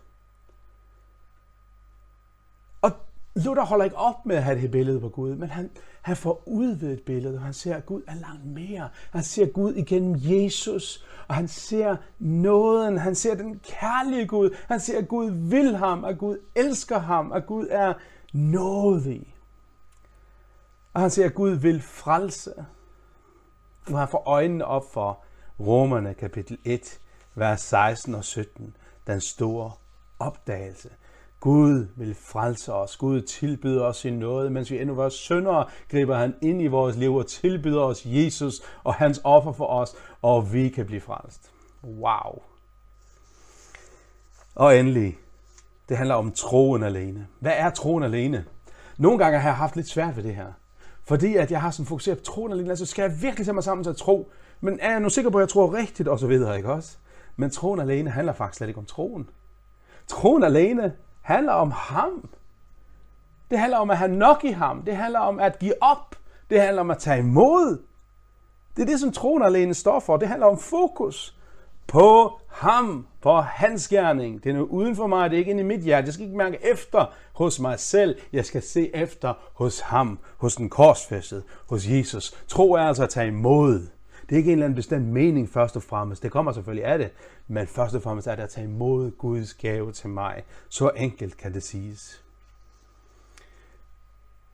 Og 2.82 2.92
Luther 3.34 3.64
holder 3.64 3.84
ikke 3.84 3.96
op 3.96 4.26
med 4.26 4.36
at 4.36 4.42
have 4.42 4.54
det 4.54 4.62
her 4.62 4.68
billede 4.68 5.00
på 5.00 5.08
Gud, 5.08 5.34
men 5.34 5.48
han, 5.48 5.70
han 6.02 6.16
får 6.16 6.42
udvidet 6.46 7.02
billedet, 7.02 7.38
og 7.38 7.44
han 7.44 7.52
ser, 7.52 7.76
at 7.76 7.86
Gud 7.86 8.02
er 8.06 8.14
langt 8.14 8.44
mere. 8.44 8.88
Han 9.10 9.22
ser 9.22 9.46
Gud 9.46 9.74
igennem 9.74 10.16
Jesus, 10.18 11.04
og 11.28 11.34
han 11.34 11.48
ser 11.48 11.96
nåden, 12.18 12.98
han 12.98 13.14
ser 13.14 13.34
den 13.34 13.58
kærlige 13.58 14.26
Gud, 14.26 14.56
han 14.68 14.80
ser, 14.80 14.98
at 14.98 15.08
Gud 15.08 15.30
vil 15.30 15.76
ham, 15.76 16.04
at 16.04 16.18
Gud 16.18 16.38
elsker 16.54 16.98
ham, 16.98 17.32
at 17.32 17.46
Gud 17.46 17.66
er 17.70 17.94
nådig. 18.32 19.34
Og 20.94 21.00
han 21.00 21.10
ser, 21.10 21.24
at 21.24 21.34
Gud 21.34 21.50
vil 21.50 21.82
frelse. 21.82 22.64
Og 23.86 23.98
han 23.98 24.08
får 24.08 24.22
øjnene 24.26 24.64
op 24.64 24.92
for 24.92 25.24
Romerne 25.60 26.14
kapitel 26.14 26.58
1, 26.64 27.00
vers 27.34 27.60
16 27.60 28.14
og 28.14 28.24
17. 28.24 28.76
Den 29.06 29.20
store 29.20 29.72
opdagelse. 30.18 30.90
Gud 31.44 31.86
vil 31.96 32.14
frelse 32.14 32.72
os. 32.72 32.96
Gud 32.96 33.22
tilbyder 33.22 33.84
os 33.84 34.04
i 34.04 34.10
noget, 34.10 34.52
mens 34.52 34.70
vi 34.70 34.80
endnu 34.80 34.94
var 34.94 35.08
syndere, 35.08 35.66
griber 35.90 36.16
han 36.16 36.34
ind 36.42 36.62
i 36.62 36.66
vores 36.66 36.96
liv 36.96 37.14
og 37.14 37.26
tilbyder 37.26 37.80
os 37.80 38.02
Jesus 38.06 38.54
og 38.84 38.94
hans 38.94 39.20
offer 39.24 39.52
for 39.52 39.66
os, 39.66 39.94
og 40.22 40.52
vi 40.52 40.68
kan 40.68 40.86
blive 40.86 41.00
frelst. 41.00 41.50
Wow. 41.82 42.42
Og 44.54 44.78
endelig, 44.78 45.18
det 45.88 45.96
handler 45.96 46.14
om 46.14 46.32
troen 46.32 46.82
alene. 46.82 47.26
Hvad 47.40 47.52
er 47.56 47.70
troen 47.70 48.02
alene? 48.02 48.44
Nogle 48.98 49.18
gange 49.18 49.38
har 49.38 49.48
jeg 49.48 49.56
haft 49.56 49.76
lidt 49.76 49.88
svært 49.88 50.16
ved 50.16 50.22
det 50.22 50.34
her. 50.34 50.52
Fordi 51.04 51.36
at 51.36 51.50
jeg 51.50 51.60
har 51.60 51.70
sådan 51.70 51.86
fokuseret 51.86 52.18
på 52.18 52.24
troen 52.24 52.52
alene, 52.52 52.70
altså 52.70 52.86
skal 52.86 53.02
jeg 53.02 53.22
virkelig 53.22 53.46
tage 53.46 53.54
mig 53.54 53.64
sammen 53.64 53.84
til 53.84 53.90
at 53.90 53.96
tro, 53.96 54.30
men 54.60 54.78
er 54.80 54.90
jeg 54.90 55.00
nu 55.00 55.08
sikker 55.08 55.30
på, 55.30 55.38
at 55.38 55.42
jeg 55.42 55.48
tror 55.48 55.74
rigtigt, 55.74 56.08
og 56.08 56.18
så 56.18 56.26
videre, 56.26 56.56
ikke 56.56 56.72
også? 56.72 56.96
Men 57.36 57.50
troen 57.50 57.80
alene 57.80 58.10
handler 58.10 58.32
faktisk 58.32 58.56
slet 58.58 58.68
ikke 58.68 58.80
om 58.80 58.86
troen. 58.86 59.28
Troen 60.06 60.44
alene 60.44 60.92
handler 61.24 61.52
om 61.52 61.70
ham. 61.70 62.28
Det 63.50 63.58
handler 63.58 63.78
om 63.78 63.90
at 63.90 63.98
have 63.98 64.12
nok 64.12 64.44
i 64.44 64.50
ham. 64.50 64.82
Det 64.82 64.96
handler 64.96 65.20
om 65.20 65.40
at 65.40 65.58
give 65.58 65.82
op. 65.82 66.16
Det 66.50 66.60
handler 66.60 66.80
om 66.80 66.90
at 66.90 66.98
tage 66.98 67.18
imod. 67.18 67.82
Det 68.76 68.82
er 68.82 68.86
det, 68.86 69.00
som 69.00 69.12
troen 69.12 69.42
alene 69.42 69.74
står 69.74 70.00
for. 70.00 70.16
Det 70.16 70.28
handler 70.28 70.46
om 70.46 70.58
fokus 70.58 71.36
på 71.86 72.40
ham, 72.48 73.06
på 73.22 73.40
hans 73.40 73.88
gerning. 73.88 74.44
Det 74.44 74.50
er 74.50 74.54
nu 74.54 74.64
uden 74.64 74.96
for 74.96 75.06
mig, 75.06 75.30
det 75.30 75.36
er 75.36 75.38
ikke 75.38 75.50
inde 75.50 75.62
i 75.62 75.66
mit 75.66 75.80
hjerte. 75.80 76.06
Jeg 76.06 76.14
skal 76.14 76.26
ikke 76.26 76.38
mærke 76.38 76.58
efter 76.62 77.12
hos 77.32 77.60
mig 77.60 77.80
selv. 77.80 78.16
Jeg 78.32 78.44
skal 78.44 78.62
se 78.62 78.96
efter 78.96 79.34
hos 79.54 79.80
ham, 79.80 80.18
hos 80.36 80.56
den 80.56 80.70
korsfæstede, 80.70 81.42
hos 81.68 81.88
Jesus. 81.88 82.44
Tro 82.48 82.72
er 82.72 82.82
altså 82.82 83.02
at 83.02 83.10
tage 83.10 83.28
imod. 83.28 83.86
Det 84.28 84.32
er 84.32 84.36
ikke 84.36 84.48
en 84.48 84.52
eller 84.52 84.64
anden 84.64 84.76
bestemt 84.76 85.06
mening 85.06 85.48
først 85.48 85.76
og 85.76 85.82
fremmest. 85.82 86.22
Det 86.22 86.32
kommer 86.32 86.52
selvfølgelig 86.52 86.84
af 86.84 86.98
det. 86.98 87.10
Men 87.48 87.66
først 87.66 87.94
og 87.94 88.02
fremmest 88.02 88.26
er 88.26 88.34
det 88.34 88.42
at 88.42 88.50
tage 88.50 88.66
imod 88.66 89.10
Guds 89.10 89.54
gave 89.54 89.92
til 89.92 90.10
mig. 90.10 90.42
Så 90.68 90.90
enkelt 90.96 91.36
kan 91.36 91.54
det 91.54 91.62
siges. 91.62 92.24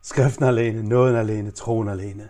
Skriften 0.03 0.45
alene, 0.45 0.83
nåden 0.89 1.17
alene, 1.17 1.51
troen 1.51 1.89
alene. 1.89 2.29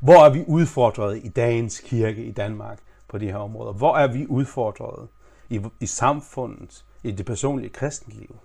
Hvor 0.00 0.24
er 0.24 0.30
vi 0.30 0.44
udfordret 0.46 1.20
i 1.24 1.28
dagens 1.28 1.80
kirke 1.80 2.24
i 2.24 2.32
Danmark 2.32 2.78
på 3.08 3.18
de 3.18 3.26
her 3.26 3.36
områder? 3.36 3.72
Hvor 3.72 3.96
er 3.96 4.12
vi 4.12 4.26
udfordret 4.26 5.08
i, 5.50 5.60
i 5.80 5.86
samfundet, 5.86 6.84
i 7.02 7.10
det 7.10 7.26
personlige 7.26 7.70
kristenliv? 7.70 8.36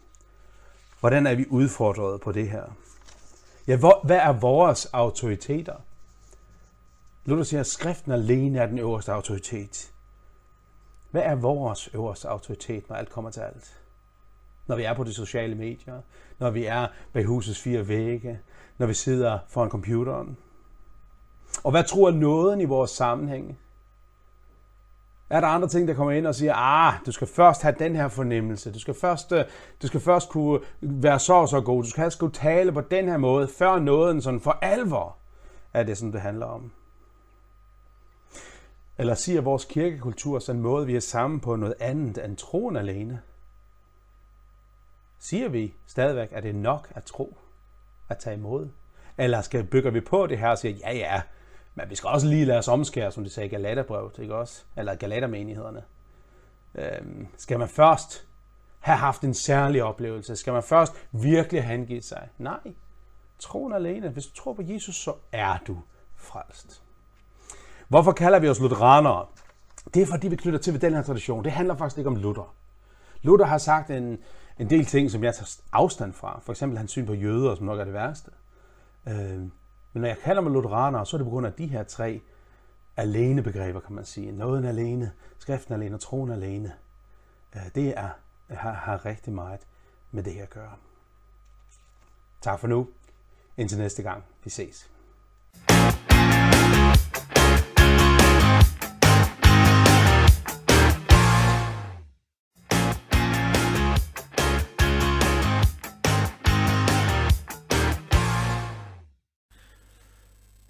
Hvordan 0.99 1.27
er 1.27 1.35
vi 1.35 1.45
udfordret 1.49 2.21
på 2.21 2.31
det 2.31 2.49
her? 2.49 2.63
Ja, 3.67 3.77
hvor, 3.77 4.01
hvad 4.03 4.17
er 4.17 4.33
vores 4.33 4.85
autoriteter? 4.85 5.75
Luther 7.27 7.43
siger, 7.43 7.59
at 7.59 7.67
skriften 7.67 8.11
alene 8.11 8.59
er 8.59 8.65
den 8.65 8.79
øverste 8.79 9.11
autoritet. 9.13 9.93
Hvad 11.11 11.21
er 11.21 11.35
vores 11.35 11.89
øverste 11.93 12.27
autoritet, 12.27 12.89
når 12.89 12.95
alt 12.95 13.09
kommer 13.09 13.31
til 13.31 13.39
alt? 13.39 13.81
Når 14.67 14.75
vi 14.75 14.83
er 14.83 14.93
på 14.93 15.03
de 15.03 15.13
sociale 15.13 15.55
medier, 15.55 16.01
når 16.39 16.49
vi 16.49 16.65
er 16.65 16.87
bag 17.13 17.25
husets 17.25 17.61
fire 17.61 17.87
vægge, 17.87 18.39
når 18.77 18.87
vi 18.87 18.93
sidder 18.93 19.39
foran 19.47 19.69
computeren. 19.69 20.37
Og 21.63 21.71
hvad 21.71 21.83
tror 21.83 22.11
nåden 22.11 22.61
i 22.61 22.65
vores 22.65 22.91
sammenhæng? 22.91 23.59
Er 25.29 25.39
der 25.39 25.47
andre 25.47 25.67
ting, 25.67 25.87
der 25.87 25.93
kommer 25.93 26.11
ind 26.11 26.27
og 26.27 26.35
siger, 26.35 26.53
ah, 26.55 26.93
du 27.05 27.11
skal 27.11 27.27
først 27.27 27.61
have 27.61 27.75
den 27.79 27.95
her 27.95 28.07
fornemmelse, 28.07 28.73
du 28.73 28.79
skal 28.79 28.93
først, 28.93 29.31
øh, 29.31 29.45
du 29.81 29.87
skal 29.87 29.99
først 29.99 30.29
kunne 30.29 30.59
være 30.81 31.19
så 31.19 31.33
og 31.33 31.49
så 31.49 31.61
god, 31.61 31.83
du 31.83 31.89
skal 31.89 32.01
helst 32.01 32.19
kunne 32.19 32.31
tale 32.31 32.71
på 32.71 32.81
den 32.81 33.09
her 33.09 33.17
måde, 33.17 33.47
før 33.47 33.79
nåden 33.79 34.21
sådan 34.21 34.41
for 34.41 34.57
alvor 34.61 35.17
er 35.73 35.83
det, 35.83 35.97
som 35.97 36.11
det 36.11 36.21
handler 36.21 36.45
om. 36.45 36.71
Eller 38.97 39.13
siger 39.13 39.41
vores 39.41 39.65
kirkekultur 39.65 40.39
sådan 40.39 40.59
en 40.59 40.63
måde, 40.63 40.85
vi 40.85 40.95
er 40.95 40.99
sammen 40.99 41.39
på 41.39 41.55
noget 41.55 41.75
andet 41.79 42.25
end 42.25 42.37
troen 42.37 42.77
alene? 42.77 43.21
Siger 45.19 45.49
vi 45.49 45.73
stadigvæk, 45.87 46.29
at 46.31 46.43
det 46.43 46.49
er 46.49 46.53
nok 46.53 46.91
at 46.95 47.03
tro, 47.03 47.37
at 48.09 48.17
tage 48.17 48.35
imod? 48.35 48.69
Eller 49.17 49.41
skal, 49.41 49.63
bygger 49.63 49.91
vi 49.91 50.01
på 50.01 50.27
det 50.27 50.37
her 50.37 50.49
og 50.49 50.57
siger, 50.57 50.75
ja 50.75 50.93
ja, 50.93 51.21
men 51.75 51.89
vi 51.89 51.95
skal 51.95 52.07
også 52.07 52.27
lige 52.27 52.45
lade 52.45 52.59
os 52.59 52.67
omskære, 52.67 53.11
som 53.11 53.23
de 53.23 53.29
sagde 53.29 53.47
i 53.47 53.49
Galaterbrevet, 53.49 54.19
ikke 54.19 54.35
også? 54.35 54.63
Eller 54.77 54.95
Galatermenighederne. 54.95 55.83
Øhm, 56.75 57.27
skal 57.37 57.59
man 57.59 57.69
først 57.69 58.27
have 58.79 58.97
haft 58.97 59.21
en 59.21 59.33
særlig 59.33 59.83
oplevelse? 59.83 60.35
Skal 60.35 60.53
man 60.53 60.63
først 60.63 60.93
virkelig 61.11 61.63
hengive 61.63 62.01
sig? 62.01 62.29
Nej. 62.37 62.73
Troen 63.39 63.73
alene. 63.73 64.09
Hvis 64.09 64.25
du 64.25 64.35
tror 64.35 64.53
på 64.53 64.61
Jesus, 64.65 64.95
så 64.95 65.13
er 65.31 65.57
du 65.67 65.77
frelst. 66.15 66.83
Hvorfor 67.87 68.11
kalder 68.11 68.39
vi 68.39 68.49
os 68.49 68.59
lutheranere? 68.59 69.25
Det 69.93 70.01
er 70.01 70.05
fordi, 70.05 70.27
vi 70.27 70.35
knytter 70.35 70.59
til 70.59 70.73
ved 70.73 70.79
den 70.79 70.93
her 70.93 71.01
tradition. 71.01 71.43
Det 71.43 71.51
handler 71.51 71.75
faktisk 71.75 71.97
ikke 71.97 72.09
om 72.09 72.15
Luther. 72.15 72.53
Luther 73.21 73.45
har 73.45 73.57
sagt 73.57 73.89
en, 73.89 74.17
en 74.59 74.69
del 74.69 74.85
ting, 74.85 75.11
som 75.11 75.23
jeg 75.23 75.35
tager 75.35 75.61
afstand 75.71 76.13
fra. 76.13 76.39
For 76.43 76.53
eksempel 76.53 76.77
hans 76.77 76.91
syn 76.91 77.05
på 77.05 77.13
jøder, 77.13 77.55
som 77.55 77.65
nok 77.65 77.79
er 77.79 77.83
det 77.83 77.93
værste. 77.93 78.31
Øh, 79.07 79.39
men 79.93 80.01
når 80.01 80.07
jeg 80.07 80.17
kalder 80.17 80.41
mig 80.41 80.51
lutheraner, 80.51 81.03
så 81.03 81.15
er 81.15 81.17
det 81.17 81.25
på 81.25 81.31
grund 81.31 81.47
af 81.47 81.53
de 81.53 81.67
her 81.67 81.83
tre 81.83 82.21
alene 82.97 83.43
begreber, 83.43 83.79
kan 83.79 83.95
man 83.95 84.05
sige. 84.05 84.31
Nåden 84.31 84.65
alene, 84.65 85.11
skriften 85.39 85.73
alene 85.73 85.95
og 85.95 85.99
troen 85.99 86.31
alene. 86.31 86.73
Øh, 87.55 87.61
det 87.75 87.93
er, 87.97 88.09
har, 88.49 88.71
har 88.71 89.05
rigtig 89.05 89.33
meget 89.33 89.59
med 90.11 90.23
det 90.23 90.33
her 90.33 90.43
at 90.43 90.49
gøre. 90.49 90.73
Tak 92.41 92.59
for 92.59 92.67
nu. 92.67 92.87
Indtil 93.57 93.77
næste 93.77 94.03
gang. 94.03 94.23
Vi 94.43 94.49
ses. 94.49 94.89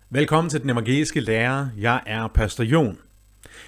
Velkommen 0.10 0.50
til 0.50 0.62
den 0.62 0.70
evangeliske 0.70 1.20
lærer. 1.20 1.68
Jeg 1.78 2.02
er 2.06 2.28
Pastor 2.28 2.64
Jon. 2.64 2.98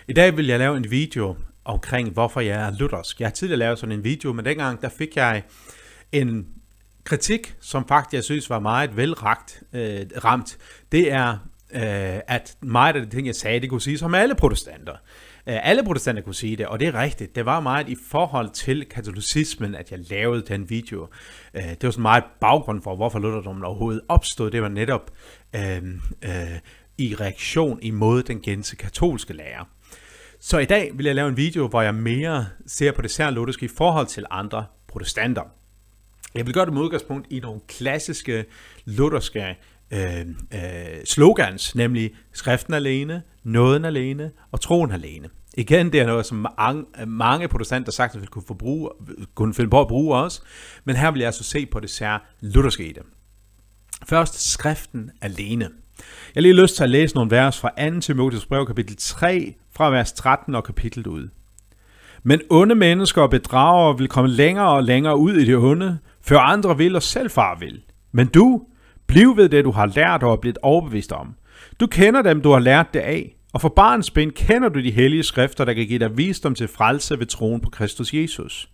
I 0.07 0.13
dag 0.13 0.37
vil 0.37 0.47
jeg 0.47 0.59
lave 0.59 0.77
en 0.77 0.91
video 0.91 1.35
omkring, 1.65 2.09
hvorfor 2.09 2.41
jeg 2.41 2.67
er 2.67 2.71
luthersk. 2.79 3.19
Jeg 3.19 3.27
har 3.27 3.33
tidligere 3.33 3.59
lavet 3.59 3.79
sådan 3.79 3.95
en 3.95 4.03
video, 4.03 4.33
men 4.33 4.45
dengang 4.45 4.81
der 4.81 4.89
fik 4.89 5.15
jeg 5.15 5.43
en 6.11 6.47
kritik, 7.03 7.55
som 7.59 7.87
faktisk 7.87 8.13
jeg 8.13 8.23
synes 8.23 8.49
var 8.49 8.59
meget 8.59 8.97
velragt 8.97 9.63
øh, 9.73 10.05
ramt. 10.23 10.57
Det 10.91 11.11
er, 11.11 11.37
øh, 11.73 12.19
at 12.27 12.57
meget 12.61 12.95
af 12.95 13.01
det 13.01 13.11
ting, 13.11 13.27
jeg 13.27 13.35
sagde, 13.35 13.59
det 13.59 13.69
kunne 13.69 13.81
siges 13.81 14.01
om 14.01 14.15
alle 14.15 14.35
protestanter. 14.35 14.93
Øh, 15.47 15.67
alle 15.67 15.83
protestanter 15.83 16.23
kunne 16.23 16.35
sige 16.35 16.55
det, 16.55 16.67
og 16.67 16.79
det 16.79 16.87
er 16.87 17.01
rigtigt. 17.01 17.35
Det 17.35 17.45
var 17.45 17.59
meget 17.59 17.89
i 17.89 17.95
forhold 18.09 18.49
til 18.49 18.85
katolicismen, 18.85 19.75
at 19.75 19.91
jeg 19.91 19.99
lavede 20.09 20.41
den 20.41 20.69
video. 20.69 21.07
Øh, 21.53 21.63
det 21.63 21.83
var 21.83 21.91
sådan 21.91 22.01
meget 22.01 22.23
baggrund 22.41 22.81
for, 22.81 22.95
hvorfor 22.95 23.19
Lutherdommen 23.19 23.63
overhovedet 23.63 24.01
opstod. 24.07 24.51
Det 24.51 24.61
var 24.61 24.69
netop 24.69 25.11
øh, 25.55 25.83
øh, 26.21 26.59
i 26.97 27.15
reaktion 27.15 27.79
imod 27.81 28.23
den 28.23 28.39
gængse 28.39 28.75
katolske 28.75 29.33
lære. 29.33 29.65
Så 30.39 30.57
i 30.57 30.65
dag 30.65 30.91
vil 30.93 31.05
jeg 31.05 31.15
lave 31.15 31.29
en 31.29 31.37
video, 31.37 31.67
hvor 31.67 31.81
jeg 31.81 31.95
mere 31.95 32.47
ser 32.67 32.91
på 32.91 33.01
det 33.01 33.11
særlutherske 33.11 33.65
i 33.65 33.69
forhold 33.77 34.07
til 34.07 34.25
andre 34.31 34.65
protestanter. 34.87 35.43
Jeg 36.35 36.45
vil 36.45 36.53
gøre 36.53 36.65
det 36.65 36.73
med 36.73 36.81
udgangspunkt 36.81 37.27
i 37.29 37.39
nogle 37.39 37.61
klassiske 37.67 38.45
lutherske 38.85 39.57
øh, 39.91 40.19
øh, 40.53 41.05
slogans, 41.05 41.75
nemlig 41.75 42.11
skriften 42.33 42.73
alene, 42.73 43.21
nåden 43.43 43.85
alene 43.85 44.31
og 44.51 44.61
troen 44.61 44.91
alene. 44.91 45.29
Igen, 45.57 45.91
det 45.91 46.01
er 46.01 46.05
noget, 46.05 46.25
som 46.25 46.47
mange, 46.59 46.85
mange 47.07 47.47
protestanter 47.47 47.91
sagtens 47.91 48.21
vi 48.21 48.27
kunne, 48.27 48.43
forbruge, 48.47 48.89
kunne 49.35 49.53
finde 49.53 49.69
på 49.69 49.81
at 49.81 49.87
bruge 49.87 50.17
også, 50.17 50.41
men 50.85 50.95
her 50.95 51.11
vil 51.11 51.19
jeg 51.19 51.27
altså 51.27 51.43
se 51.43 51.65
på 51.65 51.79
det 51.79 51.89
sær 51.89 52.35
lutherske 52.41 52.89
i 52.89 52.93
det. 52.93 53.03
Først 54.09 54.51
skriften 54.51 55.11
alene. 55.21 55.69
Jeg 55.99 56.33
har 56.35 56.41
lige 56.41 56.61
lyst 56.61 56.75
til 56.75 56.83
at 56.83 56.89
læse 56.89 57.15
nogle 57.15 57.31
vers 57.31 57.59
fra 57.59 57.89
2. 57.89 57.99
Timotheus 57.99 58.45
brev, 58.45 58.65
kapitel 58.65 58.95
3, 58.99 59.55
fra 59.75 59.89
vers 59.89 60.13
13 60.13 60.55
og 60.55 60.63
kapitlet 60.63 61.07
ud. 61.07 61.29
Men 62.23 62.41
onde 62.49 62.75
mennesker 62.75 63.21
og 63.21 63.29
bedragere 63.29 63.97
vil 63.97 64.07
komme 64.07 64.29
længere 64.29 64.69
og 64.69 64.83
længere 64.83 65.17
ud 65.17 65.33
i 65.33 65.45
det 65.45 65.57
onde, 65.57 65.97
før 66.21 66.39
andre 66.39 66.77
vil 66.77 66.95
og 66.95 67.03
selv 67.03 67.29
far 67.29 67.57
vil. 67.59 67.81
Men 68.11 68.27
du, 68.27 68.61
bliv 69.09 69.37
ved 69.37 69.49
det, 69.49 69.65
du 69.65 69.71
har 69.71 69.85
lært 69.85 70.23
og 70.23 70.31
er 70.31 70.35
blevet 70.35 70.57
overbevist 70.61 71.11
om. 71.11 71.35
Du 71.79 71.87
kender 71.87 72.21
dem, 72.21 72.41
du 72.41 72.51
har 72.51 72.59
lært 72.59 72.93
det 72.93 72.99
af, 72.99 73.35
og 73.53 73.61
for 73.61 73.69
barns 73.69 74.11
ben 74.11 74.31
kender 74.31 74.69
du 74.69 74.79
de 74.79 74.91
hellige 74.91 75.23
skrifter, 75.23 75.65
der 75.65 75.73
kan 75.73 75.87
give 75.87 75.99
dig 75.99 76.17
visdom 76.17 76.55
til 76.55 76.67
frelse 76.67 77.19
ved 77.19 77.25
troen 77.25 77.61
på 77.61 77.69
Kristus 77.69 78.13
Jesus. 78.13 78.69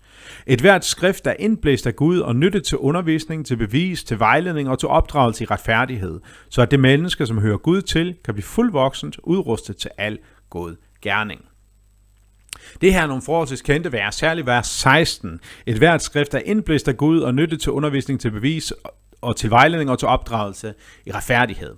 Et 0.47 0.61
hvert 0.61 0.85
skrift 0.85 1.27
er 1.27 1.33
indblæst 1.39 1.87
af 1.87 1.95
Gud 1.95 2.19
og 2.19 2.35
nyttet 2.35 2.63
til 2.63 2.77
undervisning, 2.77 3.45
til 3.45 3.57
bevis, 3.57 4.03
til 4.03 4.19
vejledning 4.19 4.69
og 4.69 4.79
til 4.79 4.89
opdragelse 4.89 5.43
i 5.43 5.47
retfærdighed, 5.47 6.19
så 6.49 6.61
at 6.61 6.71
det 6.71 6.79
menneske, 6.79 7.25
som 7.25 7.39
hører 7.39 7.57
Gud 7.57 7.81
til, 7.81 8.15
kan 8.25 8.33
blive 8.33 8.43
fuldvoksent 8.43 9.19
udrustet 9.23 9.77
til 9.77 9.91
al 9.97 10.17
god 10.49 10.75
gerning. 11.01 11.41
Det 12.81 12.93
her 12.93 13.03
er 13.03 13.07
nogle 13.07 13.21
forholdsvis 13.21 13.61
kendte 13.61 13.91
vers, 13.91 14.15
særligt 14.15 14.47
vers 14.47 14.67
16. 14.67 15.39
Et 15.65 15.77
hvert 15.77 16.01
skrift 16.01 16.33
er 16.33 16.41
indblæst 16.45 16.87
af 16.87 16.97
Gud 16.97 17.19
og 17.19 17.35
nyttet 17.35 17.61
til 17.61 17.71
undervisning, 17.71 18.19
til 18.19 18.31
bevis 18.31 18.73
og 19.25 19.35
til 19.35 19.49
vejledning 19.49 19.91
og 19.91 19.99
til 19.99 20.07
opdragelse 20.07 20.73
i 21.05 21.11
retfærdighed. 21.11 21.75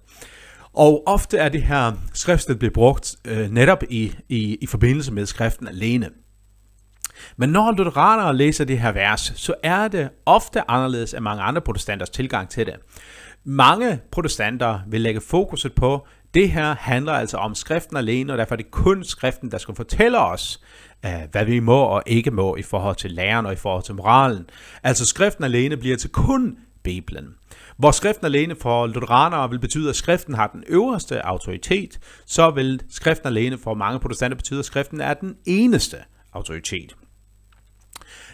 Og 0.74 1.04
ofte 1.06 1.38
er 1.38 1.50
det 1.50 1.64
her 1.64 1.92
skriftsted 2.14 2.56
bliver 2.56 2.74
brugt 2.74 3.16
øh, 3.26 3.52
netop 3.52 3.84
i, 3.90 4.16
i, 4.30 4.58
i 4.62 4.66
forbindelse 4.66 5.14
med 5.14 5.26
skriften 5.26 5.68
alene. 5.68 6.10
Men 7.38 7.50
når 7.50 7.72
lutheranere 7.72 8.36
læser 8.36 8.66
det 8.66 8.80
her 8.80 8.92
vers, 8.92 9.34
så 9.36 9.54
er 9.64 9.88
det 9.88 10.10
ofte 10.26 10.72
anderledes 10.72 11.14
end 11.14 11.24
mange 11.24 11.44
andre 11.44 11.62
protestanters 11.62 12.10
tilgang 12.10 12.50
til 12.50 12.66
det. 12.66 12.76
Mange 13.44 14.00
protestanter 14.12 14.80
vil 14.88 15.02
lægge 15.02 15.22
fokuset 15.22 15.74
på, 15.74 16.08
det 16.34 16.52
her 16.52 16.76
handler 16.80 17.14
altså 17.14 17.38
om 17.38 17.56
skriften 17.56 17.98
alene, 17.98 18.34
og 18.34 18.38
derfor 18.38 18.56
er 18.56 18.58
det 18.58 18.72
kun 18.72 19.04
skriften, 19.04 19.52
der 19.52 19.58
skal 19.58 19.76
fortælle 19.76 20.20
os, 20.20 20.62
øh, 21.06 21.12
hvad 21.32 21.46
vi 21.46 21.60
må 21.60 21.80
og 21.80 22.04
ikke 22.06 22.32
må 22.32 22.56
i 22.56 22.62
forhold 22.62 22.96
til 22.96 23.12
læren 23.12 23.46
og 23.46 23.54
i 23.54 23.56
forhold 23.56 23.84
til 23.84 23.96
moralen. 23.96 24.50
Altså 24.84 25.06
skriften 25.06 25.44
alene 25.44 25.78
bliver 25.78 25.98
til 25.98 26.10
kun 26.10 26.58
Bibelen. 26.88 27.36
Hvor 27.78 27.92
skriften 27.92 28.26
alene 28.26 28.56
for 28.56 28.88
lutheranere 28.88 29.50
vil 29.50 29.60
betyde, 29.60 29.90
at 29.90 29.96
skriften 29.96 30.34
har 30.34 30.48
den 30.48 30.64
øverste 30.68 31.26
autoritet, 31.26 32.00
så 32.26 32.50
vil 32.50 32.82
skriften 32.90 33.28
alene 33.28 33.58
for 33.58 33.74
mange 33.74 34.00
protestanter 34.00 34.36
betyde, 34.38 34.60
at 34.60 34.66
skriften 34.66 35.02
er 35.02 35.14
den 35.14 35.36
eneste 35.46 35.98
autoritet. 36.34 36.96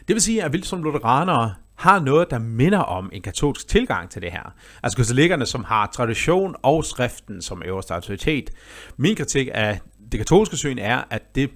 Det 0.07 0.13
vil 0.13 0.22
sige, 0.22 0.43
at 0.43 0.53
vi 0.53 0.62
som 0.62 0.83
lutheranere 0.83 1.53
har 1.75 1.99
noget, 1.99 2.32
der 2.32 2.39
minder 2.39 2.80
om 2.80 3.10
en 3.13 3.21
katolsk 3.21 3.67
tilgang 3.67 4.10
til 4.10 4.21
det 4.21 4.32
her. 4.32 4.54
Altså 4.84 4.97
katolikkerne, 4.97 5.45
som 5.45 5.63
har 5.63 5.88
tradition 5.88 6.56
og 6.63 6.86
skriften 6.86 7.41
som 7.41 7.63
øverste 7.65 7.93
autoritet. 7.93 8.49
Min 8.97 9.15
kritik 9.15 9.47
af 9.54 9.80
det 10.12 10.19
katolske 10.19 10.58
syn 10.58 10.78
er, 10.78 11.04
at 11.10 11.36
det 11.36 11.51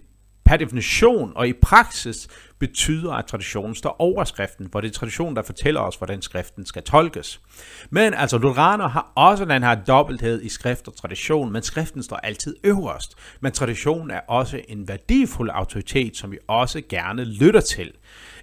per 0.47 0.57
definition 0.57 1.31
og 1.35 1.47
i 1.47 1.53
praksis 1.53 2.27
betyder, 2.59 3.13
at 3.13 3.25
traditionen 3.25 3.75
står 3.75 3.95
over 3.99 4.23
skriften, 4.23 4.69
for 4.71 4.81
det 4.81 4.87
er 4.87 4.93
traditionen, 4.93 5.35
der 5.35 5.41
fortæller 5.41 5.81
os, 5.81 5.95
hvordan 5.95 6.21
skriften 6.21 6.65
skal 6.65 6.83
tolkes. 6.83 7.41
Men 7.89 8.13
altså, 8.13 8.37
lutheraner 8.37 8.87
har 8.87 9.11
også 9.15 9.45
den 9.45 9.63
her 9.63 9.75
dobbelthed 9.75 10.41
i 10.41 10.49
skrift 10.49 10.87
og 10.87 10.95
tradition, 10.95 11.53
men 11.53 11.63
skriften 11.63 12.03
står 12.03 12.15
altid 12.15 12.55
øverst. 12.63 13.15
Men 13.41 13.51
traditionen 13.51 14.11
er 14.11 14.19
også 14.27 14.61
en 14.67 14.87
værdifuld 14.87 15.49
autoritet, 15.53 16.17
som 16.17 16.31
vi 16.31 16.37
også 16.47 16.81
gerne 16.89 17.23
lytter 17.23 17.61
til. 17.61 17.91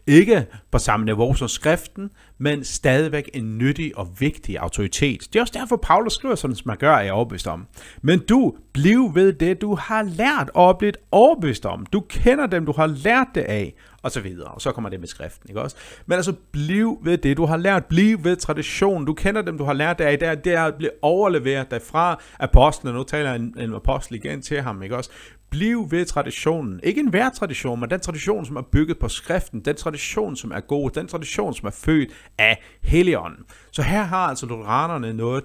Ikke 0.06 0.46
på 0.70 0.78
samme 0.78 1.06
niveau 1.06 1.34
som 1.34 1.48
skriften, 1.48 2.10
men 2.44 2.64
stadigvæk 2.64 3.30
en 3.34 3.58
nyttig 3.58 3.98
og 3.98 4.08
vigtig 4.18 4.58
autoritet. 4.58 5.20
Det 5.32 5.36
er 5.36 5.40
også 5.40 5.58
derfor, 5.58 5.76
Paulus 5.76 6.12
skriver 6.12 6.34
sådan, 6.34 6.56
som 6.56 6.68
han 6.68 6.78
gør, 6.78 6.94
er 6.94 7.02
jeg 7.02 7.12
overbevist 7.12 7.46
om. 7.46 7.66
Men 8.02 8.18
du, 8.18 8.54
bliv 8.72 9.14
ved 9.14 9.32
det, 9.32 9.60
du 9.60 9.74
har 9.74 10.02
lært 10.02 10.50
og 10.54 10.68
er 10.68 10.72
blevet 10.72 10.96
overbevist 11.10 11.66
om. 11.66 11.86
Du 11.86 12.00
kender 12.00 12.46
dem, 12.46 12.66
du 12.66 12.72
har 12.72 12.86
lært 12.86 13.26
det 13.34 13.40
af, 13.40 13.74
og 14.02 14.10
så 14.10 14.20
videre. 14.20 14.48
Og 14.48 14.60
så 14.60 14.72
kommer 14.72 14.90
det 14.90 15.00
med 15.00 15.08
skriften, 15.08 15.50
ikke 15.50 15.60
også? 15.60 15.76
Men 16.06 16.16
altså, 16.16 16.32
bliv 16.52 16.98
ved 17.02 17.18
det, 17.18 17.36
du 17.36 17.44
har 17.44 17.56
lært. 17.56 17.84
Bliv 17.84 18.24
ved 18.24 18.36
traditionen. 18.36 19.06
Du 19.06 19.14
kender 19.14 19.42
dem, 19.42 19.58
du 19.58 19.64
har 19.64 19.72
lært 19.72 19.98
det 19.98 20.04
af. 20.04 20.18
Det 20.18 20.28
er, 20.28 20.34
det 20.34 20.54
er 20.54 20.62
at 20.62 20.74
blive 20.74 20.90
overleveret 21.02 21.70
derfra 21.70 22.20
apostlen. 22.40 22.94
Nu 22.94 23.02
taler 23.02 23.34
en, 23.34 23.54
en 23.58 23.74
apostel 23.74 24.16
igen 24.16 24.42
til 24.42 24.62
ham, 24.62 24.82
ikke 24.82 24.96
også? 24.96 25.10
Bliv 25.50 25.90
ved 25.90 26.04
traditionen. 26.04 26.80
Ikke 26.82 27.00
en 27.00 27.08
hver 27.08 27.30
tradition, 27.30 27.80
men 27.80 27.90
den 27.90 28.00
tradition, 28.00 28.46
som 28.46 28.56
er 28.56 28.62
bygget 28.62 28.98
på 28.98 29.08
skriften. 29.08 29.60
Den 29.60 29.76
tradition, 29.76 30.36
som 30.36 30.50
er 30.50 30.60
god. 30.60 30.90
Den 30.90 31.08
tradition, 31.08 31.54
som 31.54 31.66
er 31.66 31.70
født 31.70 32.10
af 32.38 32.62
Helligånden. 32.82 33.44
Så 33.70 33.82
her 33.82 34.02
har 34.02 34.28
altså 34.28 34.46
lutheranerne 34.46 35.12
noget 35.12 35.44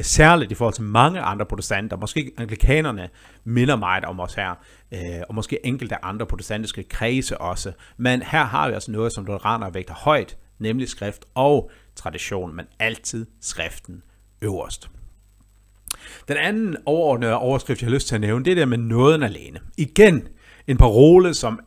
særligt 0.00 0.52
i 0.52 0.54
forhold 0.54 0.74
til 0.74 0.84
mange 0.84 1.20
andre 1.20 1.46
protestanter. 1.46 1.96
Måske 1.96 2.32
anglikanerne 2.38 3.08
minder 3.44 3.76
meget 3.76 4.04
om 4.04 4.20
os 4.20 4.34
her, 4.34 4.54
øh, 4.92 5.00
og 5.28 5.34
måske 5.34 5.66
enkelte 5.66 6.04
andre 6.04 6.26
protestantiske 6.26 6.82
kredse 6.82 7.38
også. 7.38 7.72
Men 7.96 8.22
her 8.22 8.44
har 8.44 8.68
vi 8.68 8.74
altså 8.74 8.90
noget, 8.90 9.12
som 9.12 9.24
lutheranerne 9.24 9.74
vægter 9.74 9.94
højt, 9.94 10.36
nemlig 10.58 10.88
skrift 10.88 11.24
og 11.34 11.70
tradition, 11.96 12.56
men 12.56 12.66
altid 12.78 13.26
skriften 13.40 14.02
øverst. 14.42 14.90
Den 16.28 16.36
anden 16.36 16.76
overordnede 16.86 17.34
overskrift, 17.34 17.82
jeg 17.82 17.88
har 17.88 17.94
lyst 17.94 18.08
til 18.08 18.14
at 18.14 18.20
nævne, 18.20 18.44
det 18.44 18.50
er 18.50 18.54
det 18.54 18.68
med 18.68 18.78
nåden 18.78 19.22
alene. 19.22 19.60
Igen, 19.76 20.28
en 20.66 20.76
parole, 20.76 21.34
som 21.34 21.60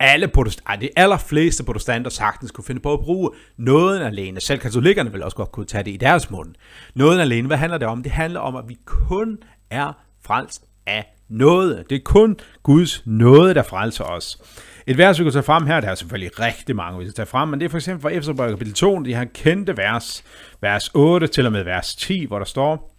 alle 0.00 0.28
protestanter, 0.28 0.76
de 0.76 0.90
allerfleste 0.96 1.64
protestanter 1.64 2.10
sagtens 2.10 2.50
kunne 2.50 2.64
finde 2.64 2.80
på 2.80 2.92
at 2.92 3.00
bruge 3.00 3.30
nåden 3.56 4.02
alene. 4.02 4.40
Selv 4.40 4.58
katolikkerne 4.58 5.12
vil 5.12 5.22
også 5.22 5.36
godt 5.36 5.52
kunne 5.52 5.66
tage 5.66 5.84
det 5.84 5.90
i 5.90 5.96
deres 5.96 6.30
mund. 6.30 6.54
Nåden 6.94 7.20
alene, 7.20 7.46
hvad 7.46 7.56
handler 7.56 7.78
det 7.78 7.88
om? 7.88 8.02
Det 8.02 8.12
handler 8.12 8.40
om, 8.40 8.56
at 8.56 8.64
vi 8.68 8.76
kun 8.84 9.38
er 9.70 9.92
frelst 10.24 10.64
af 10.86 11.14
noget. 11.28 11.84
Det 11.90 11.96
er 11.96 12.02
kun 12.04 12.36
Guds 12.62 13.02
nåde, 13.06 13.54
der 13.54 13.62
frelser 13.62 14.04
os. 14.04 14.38
Et 14.86 14.98
vers, 14.98 15.18
vi 15.18 15.24
kan 15.24 15.32
tage 15.32 15.42
frem 15.42 15.66
her, 15.66 15.80
der 15.80 15.88
er 15.88 15.94
selvfølgelig 15.94 16.40
rigtig 16.40 16.76
mange, 16.76 16.98
vi 16.98 17.04
kan 17.04 17.14
tage 17.14 17.26
frem, 17.26 17.48
men 17.48 17.60
det 17.60 17.66
er 17.66 17.70
for 17.70 17.78
eksempel 17.78 18.02
fra 18.02 18.10
Efterbrevet 18.10 18.52
kapitel 18.52 18.74
2, 18.74 18.98
de 18.98 19.14
her 19.14 19.24
kendte 19.24 19.76
vers, 19.76 20.24
vers 20.60 20.90
8 20.94 21.26
til 21.26 21.46
og 21.46 21.52
med 21.52 21.64
vers 21.64 21.96
10, 21.96 22.24
hvor 22.24 22.38
der 22.38 22.46
står, 22.46 22.94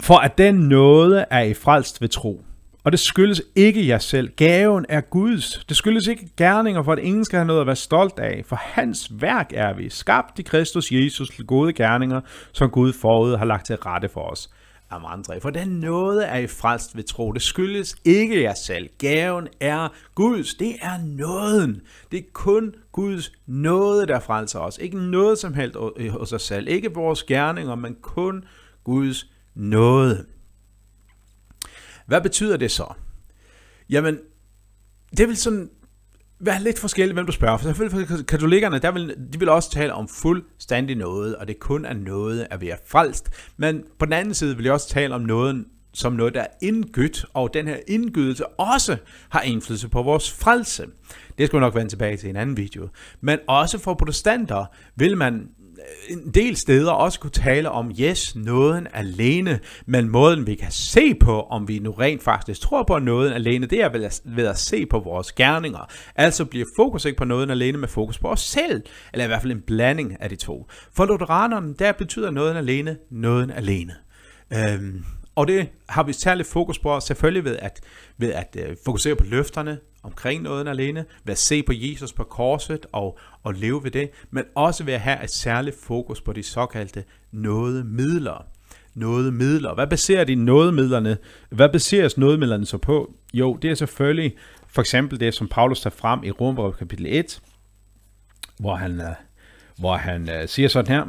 For 0.00 0.16
at 0.16 0.38
den 0.38 0.54
nåde 0.54 1.24
er 1.30 1.40
i 1.40 1.54
frelst 1.54 2.00
ved 2.00 2.08
tro. 2.08 2.44
Og 2.84 2.92
det 2.92 3.00
skyldes 3.00 3.42
ikke 3.56 3.88
jer 3.88 3.98
selv. 3.98 4.28
Gaven 4.36 4.86
er 4.88 5.00
Guds. 5.00 5.64
Det 5.68 5.76
skyldes 5.76 6.06
ikke 6.06 6.28
gerninger, 6.36 6.82
for 6.82 6.92
at 6.92 6.98
ingen 6.98 7.24
skal 7.24 7.36
have 7.36 7.46
noget 7.46 7.60
at 7.60 7.66
være 7.66 7.76
stolt 7.76 8.18
af. 8.18 8.42
For 8.46 8.56
hans 8.56 9.10
værk 9.20 9.50
er 9.54 9.74
vi, 9.74 9.88
skabt 9.88 10.38
i 10.38 10.42
Kristus 10.42 10.92
Jesus 10.92 11.30
til 11.30 11.46
gode 11.46 11.72
gerninger, 11.72 12.20
som 12.52 12.70
Gud 12.70 12.92
forud 12.92 13.36
har 13.36 13.44
lagt 13.44 13.66
til 13.66 13.76
rette 13.76 14.08
for 14.08 14.30
os. 14.30 14.50
Amandre. 14.90 15.40
For 15.40 15.50
den 15.50 15.68
nåde 15.68 16.24
er 16.24 16.38
i 16.38 16.46
frelst 16.46 16.96
ved 16.96 17.02
tro. 17.02 17.32
Det 17.32 17.42
skyldes 17.42 17.96
ikke 18.04 18.42
jer 18.42 18.54
selv. 18.54 18.88
Gaven 18.98 19.48
er 19.60 19.88
Guds. 20.14 20.54
Det 20.54 20.74
er 20.82 20.98
nåden. 21.04 21.80
Det 22.10 22.18
er 22.18 22.22
kun 22.32 22.74
Guds 22.92 23.32
nåde, 23.46 24.06
der 24.06 24.20
frelser 24.20 24.58
os. 24.58 24.78
Ikke 24.78 25.10
noget 25.10 25.38
som 25.38 25.54
helst 25.54 25.76
hos 26.10 26.32
os 26.32 26.42
selv. 26.42 26.68
Ikke 26.68 26.94
vores 26.94 27.22
gerninger, 27.22 27.74
men 27.74 27.96
kun 28.02 28.44
Guds 28.84 29.26
nåde. 29.54 30.24
Hvad 32.10 32.20
betyder 32.20 32.56
det 32.56 32.70
så? 32.70 32.94
Jamen, 33.90 34.18
det 35.16 35.28
vil 35.28 35.36
sådan 35.36 35.70
være 36.40 36.62
lidt 36.62 36.78
forskelligt, 36.78 37.16
hvem 37.16 37.26
du 37.26 37.32
spørger. 37.32 37.58
For 37.58 37.64
selvfølgelig 37.64 38.08
for 38.08 38.22
katolikkerne, 38.22 38.78
der 38.78 38.90
vil, 38.90 39.16
de 39.32 39.38
vil 39.38 39.48
også 39.48 39.70
tale 39.70 39.92
om 39.92 40.08
fuldstændig 40.08 40.96
noget, 40.96 41.36
og 41.36 41.48
det 41.48 41.58
kun 41.60 41.84
er 41.84 41.94
noget 41.94 42.46
at 42.50 42.60
være 42.60 42.76
frelst. 42.86 43.30
Men 43.56 43.84
på 43.98 44.04
den 44.04 44.12
anden 44.12 44.34
side 44.34 44.56
vil 44.56 44.64
jeg 44.64 44.72
også 44.72 44.88
tale 44.88 45.14
om 45.14 45.20
noget, 45.20 45.64
som 45.94 46.12
noget, 46.12 46.34
der 46.34 46.40
er 46.40 46.46
indgydt, 46.62 47.26
og 47.34 47.54
den 47.54 47.66
her 47.68 47.76
indgydelse 47.88 48.46
også 48.46 48.96
har 49.28 49.40
indflydelse 49.40 49.88
på 49.88 50.02
vores 50.02 50.32
frelse. 50.32 50.86
Det 51.38 51.46
skal 51.46 51.56
vi 51.56 51.60
nok 51.60 51.74
vende 51.74 51.88
tilbage 51.88 52.16
til 52.16 52.26
i 52.26 52.30
en 52.30 52.36
anden 52.36 52.56
video. 52.56 52.88
Men 53.20 53.38
også 53.48 53.78
for 53.78 53.94
protestanter 53.94 54.66
vil 54.96 55.16
man 55.16 55.48
en 56.08 56.30
del 56.34 56.56
steder 56.56 56.92
også 56.92 57.20
kunne 57.20 57.30
tale 57.30 57.70
om, 57.70 57.92
yes, 58.00 58.36
nåden 58.36 58.86
alene, 58.92 59.60
men 59.86 60.08
måden 60.08 60.46
vi 60.46 60.54
kan 60.54 60.70
se 60.70 61.14
på, 61.14 61.42
om 61.42 61.68
vi 61.68 61.78
nu 61.78 61.90
rent 61.90 62.22
faktisk 62.22 62.60
tror 62.60 62.82
på 62.82 62.98
nåden 62.98 63.32
alene, 63.32 63.66
det 63.66 63.80
er 63.80 63.88
ved 63.88 64.04
at, 64.04 64.20
ved 64.24 64.46
at 64.46 64.58
se 64.58 64.86
på 64.86 64.98
vores 64.98 65.32
gerninger. 65.32 65.90
Altså 66.16 66.44
bliver 66.44 66.66
fokus 66.76 67.04
ikke 67.04 67.18
på 67.18 67.24
nåden 67.24 67.50
alene, 67.50 67.78
men 67.78 67.88
fokus 67.88 68.18
på 68.18 68.28
os 68.28 68.40
selv, 68.40 68.82
eller 69.12 69.24
i 69.24 69.28
hvert 69.28 69.42
fald 69.42 69.52
en 69.52 69.62
blanding 69.66 70.22
af 70.22 70.28
de 70.28 70.36
to. 70.36 70.66
For 70.92 71.04
lutheranerne, 71.04 71.74
der 71.74 71.92
betyder 71.92 72.30
nåden 72.30 72.56
alene, 72.56 72.96
nåden 73.10 73.50
alene. 73.50 73.94
Øhm, 74.52 75.04
og 75.34 75.48
det 75.48 75.68
har 75.88 76.02
vi 76.02 76.12
særligt 76.12 76.48
fokus 76.48 76.78
på, 76.78 77.00
selvfølgelig 77.00 77.44
ved 77.44 77.56
at, 77.56 77.80
ved 78.18 78.32
at 78.32 78.56
øh, 78.58 78.76
fokusere 78.84 79.16
på 79.16 79.24
løfterne 79.24 79.78
omkring 80.02 80.42
nåden 80.42 80.68
alene, 80.68 81.04
ved 81.24 81.32
at 81.32 81.38
se 81.38 81.62
på 81.62 81.72
Jesus 81.76 82.12
på 82.12 82.24
korset 82.24 82.86
og, 82.92 83.18
og 83.42 83.54
leve 83.54 83.84
ved 83.84 83.90
det, 83.90 84.10
men 84.30 84.44
også 84.54 84.84
ved 84.84 84.94
at 84.94 85.00
have 85.00 85.24
et 85.24 85.30
særligt 85.30 85.76
fokus 85.82 86.20
på 86.20 86.32
de 86.32 86.42
såkaldte 86.42 87.04
nådemidler. 87.32 88.46
Nådemidler. 88.94 89.74
Hvad 89.74 89.86
baserer 89.86 90.24
de 90.24 90.34
nådemidlerne? 90.34 91.18
Hvad 91.50 91.68
baseres 91.68 92.18
nådemidlerne 92.18 92.66
så 92.66 92.78
på? 92.78 93.14
Jo, 93.34 93.58
det 93.62 93.70
er 93.70 93.74
selvfølgelig 93.74 94.34
for 94.66 94.80
eksempel 94.80 95.20
det, 95.20 95.34
som 95.34 95.48
Paulus 95.48 95.80
tager 95.80 95.96
frem 95.96 96.24
i 96.24 96.30
Romerbrevet 96.30 96.76
kapitel 96.76 97.06
1, 97.08 97.40
hvor 98.58 98.74
han, 98.74 99.00
øh, 99.00 99.14
hvor 99.78 99.96
han 99.96 100.28
øh, 100.30 100.48
siger 100.48 100.68
sådan 100.68 100.92
her. 100.92 101.06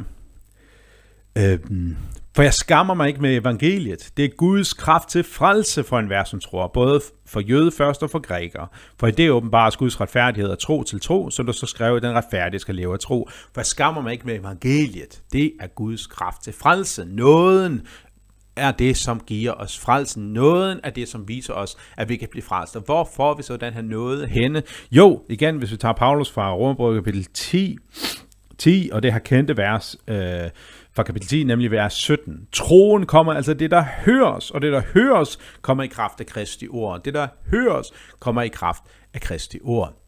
Øhm, 1.38 1.96
for 2.34 2.42
jeg 2.42 2.54
skammer 2.54 2.94
mig 2.94 3.08
ikke 3.08 3.22
med 3.22 3.36
evangeliet. 3.36 4.12
Det 4.16 4.24
er 4.24 4.28
Guds 4.28 4.72
kraft 4.72 5.08
til 5.08 5.24
frelse 5.24 5.84
for 5.84 5.98
enhver, 5.98 6.24
som 6.24 6.40
tror, 6.40 6.66
både 6.66 7.00
for 7.26 7.40
jøde 7.40 7.70
først 7.70 8.02
og 8.02 8.10
for 8.10 8.18
grækere. 8.18 8.66
For 8.98 9.06
i 9.06 9.10
det 9.10 9.30
åbenbares 9.30 9.76
Guds 9.76 10.00
retfærdighed 10.00 10.50
og 10.50 10.58
tro 10.58 10.82
til 10.82 11.00
tro, 11.00 11.30
som 11.30 11.46
der 11.46 11.52
så 11.52 11.66
skrev, 11.66 11.96
at 11.96 12.02
den 12.02 12.14
retfærdige 12.14 12.60
skal 12.60 12.74
leve 12.74 12.92
af 12.92 12.98
tro. 12.98 13.28
For 13.30 13.60
jeg 13.60 13.66
skammer 13.66 14.02
mig 14.02 14.12
ikke 14.12 14.26
med 14.26 14.40
evangeliet. 14.40 15.22
Det 15.32 15.52
er 15.60 15.66
Guds 15.66 16.06
kraft 16.06 16.42
til 16.42 16.52
frelse. 16.52 17.04
Nåden 17.04 17.86
er 18.56 18.72
det, 18.72 18.96
som 18.96 19.20
giver 19.20 19.52
os 19.52 19.78
frelsen. 19.78 20.32
Nåden 20.32 20.80
er 20.84 20.90
det, 20.90 21.08
som 21.08 21.28
viser 21.28 21.54
os, 21.54 21.76
at 21.96 22.08
vi 22.08 22.16
kan 22.16 22.28
blive 22.30 22.42
frelst. 22.42 22.76
Og 22.76 22.82
hvor 22.82 23.10
får 23.16 23.34
vi 23.34 23.42
så 23.42 23.56
den 23.56 23.72
her 23.72 23.82
nåde 23.82 24.26
henne? 24.26 24.62
Jo, 24.90 25.22
igen, 25.28 25.56
hvis 25.56 25.72
vi 25.72 25.76
tager 25.76 25.92
Paulus 25.92 26.30
fra 26.30 26.54
Romerbrevet 26.54 27.04
kapitel 27.04 27.24
10, 27.34 27.78
10, 28.58 28.90
og 28.92 29.02
det 29.02 29.12
her 29.12 29.18
kendte 29.18 29.56
vers, 29.56 29.96
øh, 30.08 30.50
fra 30.94 31.02
kapitel 31.02 31.28
10, 31.28 31.44
nemlig 31.44 31.70
vers 31.70 31.94
17. 31.94 32.48
Troen 32.52 33.06
kommer, 33.06 33.32
altså 33.34 33.54
det, 33.54 33.70
der 33.70 33.84
høres, 34.04 34.50
og 34.50 34.62
det, 34.62 34.72
der 34.72 34.82
høres, 34.94 35.38
kommer 35.62 35.82
i 35.82 35.86
kraft 35.86 36.20
af 36.20 36.26
Kristi 36.26 36.68
ord. 36.70 37.04
Det, 37.04 37.14
der 37.14 37.28
høres, 37.50 37.92
kommer 38.18 38.42
i 38.42 38.48
kraft 38.48 38.82
af 39.14 39.20
Kristi 39.20 39.58
ord. 39.62 40.02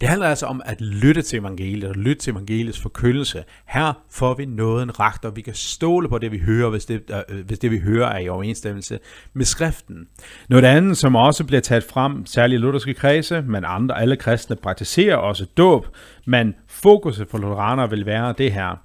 Det 0.00 0.08
handler 0.08 0.28
altså 0.28 0.46
om 0.46 0.62
at 0.64 0.80
lytte 0.80 1.22
til 1.22 1.38
evangeliet 1.38 1.90
og 1.90 1.94
lytte 1.94 2.22
til 2.22 2.30
evangeliets 2.30 2.80
forkyndelse. 2.80 3.44
Her 3.66 3.92
får 4.10 4.34
vi 4.34 4.44
nåden 4.44 5.00
ragt, 5.00 5.24
og 5.24 5.36
vi 5.36 5.40
kan 5.40 5.54
stole 5.54 6.08
på 6.08 6.18
det, 6.18 6.32
vi 6.32 6.38
hører, 6.38 6.70
hvis 6.70 6.84
det, 6.84 7.02
øh, 7.10 7.16
øh, 7.28 7.46
hvis 7.46 7.58
det 7.58 7.70
vi 7.70 7.78
hører 7.78 8.08
er 8.08 8.18
i 8.18 8.28
overensstemmelse 8.28 8.98
med 9.32 9.44
skriften. 9.44 10.06
Noget 10.48 10.64
andet, 10.64 10.96
som 10.96 11.16
også 11.16 11.44
bliver 11.44 11.60
taget 11.60 11.84
frem, 11.84 12.26
særligt 12.26 12.58
i 12.58 12.62
lutherske 12.62 12.94
kredse, 12.94 13.42
men 13.42 13.64
andre, 13.66 14.00
alle 14.00 14.16
kristne 14.16 14.56
praktiserer 14.56 15.16
også 15.16 15.46
dåb, 15.56 15.86
men 16.26 16.54
fokuset 16.68 17.28
for 17.28 17.38
lutheraner 17.38 17.86
vil 17.86 18.06
være 18.06 18.34
det 18.38 18.52
her. 18.52 18.83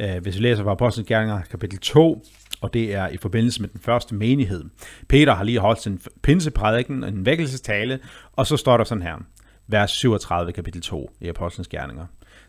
Øh, 0.00 0.22
hvis 0.22 0.36
vi 0.36 0.40
læser 0.40 0.64
fra 0.64 0.70
Apostlenes 0.70 1.08
Gerninger 1.08 1.40
kapitel 1.50 1.78
2, 1.78 2.22
og 2.60 2.74
det 2.74 2.94
er 2.94 3.08
i 3.08 3.16
forbindelse 3.16 3.60
med 3.60 3.68
den 3.68 3.80
første 3.80 4.14
menighed. 4.14 4.64
Peter 5.08 5.34
har 5.34 5.44
lige 5.44 5.58
holdt 5.58 5.82
sin 5.82 6.00
pinseprædiken, 6.22 7.04
en 7.04 7.26
vækkelsestale, 7.26 7.98
og 8.32 8.46
så 8.46 8.56
står 8.56 8.76
der 8.76 8.84
sådan 8.84 9.02
her, 9.02 9.16
vers 9.66 9.90
37 9.90 10.52
kapitel 10.52 10.82
2 10.82 11.10
i 11.20 11.28
Apostlenes 11.28 11.68
Gerninger. 11.68 12.06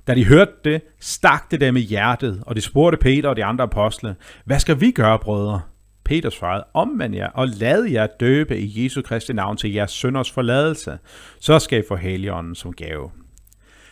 Da 0.07 0.15
de 0.15 0.25
hørte 0.25 0.51
det, 0.63 0.81
stak 0.99 1.51
det 1.51 1.61
dem 1.61 1.77
i 1.77 1.79
hjertet, 1.79 2.43
og 2.45 2.55
de 2.55 2.61
spurgte 2.61 2.97
Peter 2.97 3.29
og 3.29 3.35
de 3.35 3.45
andre 3.45 3.63
apostle, 3.63 4.15
hvad 4.45 4.59
skal 4.59 4.81
vi 4.81 4.91
gøre, 4.91 5.19
brødre? 5.19 5.61
Peter 6.03 6.29
svarede, 6.29 6.63
omvend 6.73 7.15
jer 7.15 7.29
og 7.29 7.47
lad 7.47 7.83
jer 7.83 8.07
døbe 8.19 8.59
i 8.59 8.83
Jesu 8.83 9.01
Kristi 9.01 9.33
navn 9.33 9.57
til 9.57 9.73
jeres 9.73 9.91
sønders 9.91 10.31
forladelse. 10.31 10.97
Så 11.39 11.59
skal 11.59 11.79
I 11.79 11.83
få 11.87 11.95
Helligånden 11.95 12.55
som 12.55 12.73
gave. 12.73 13.11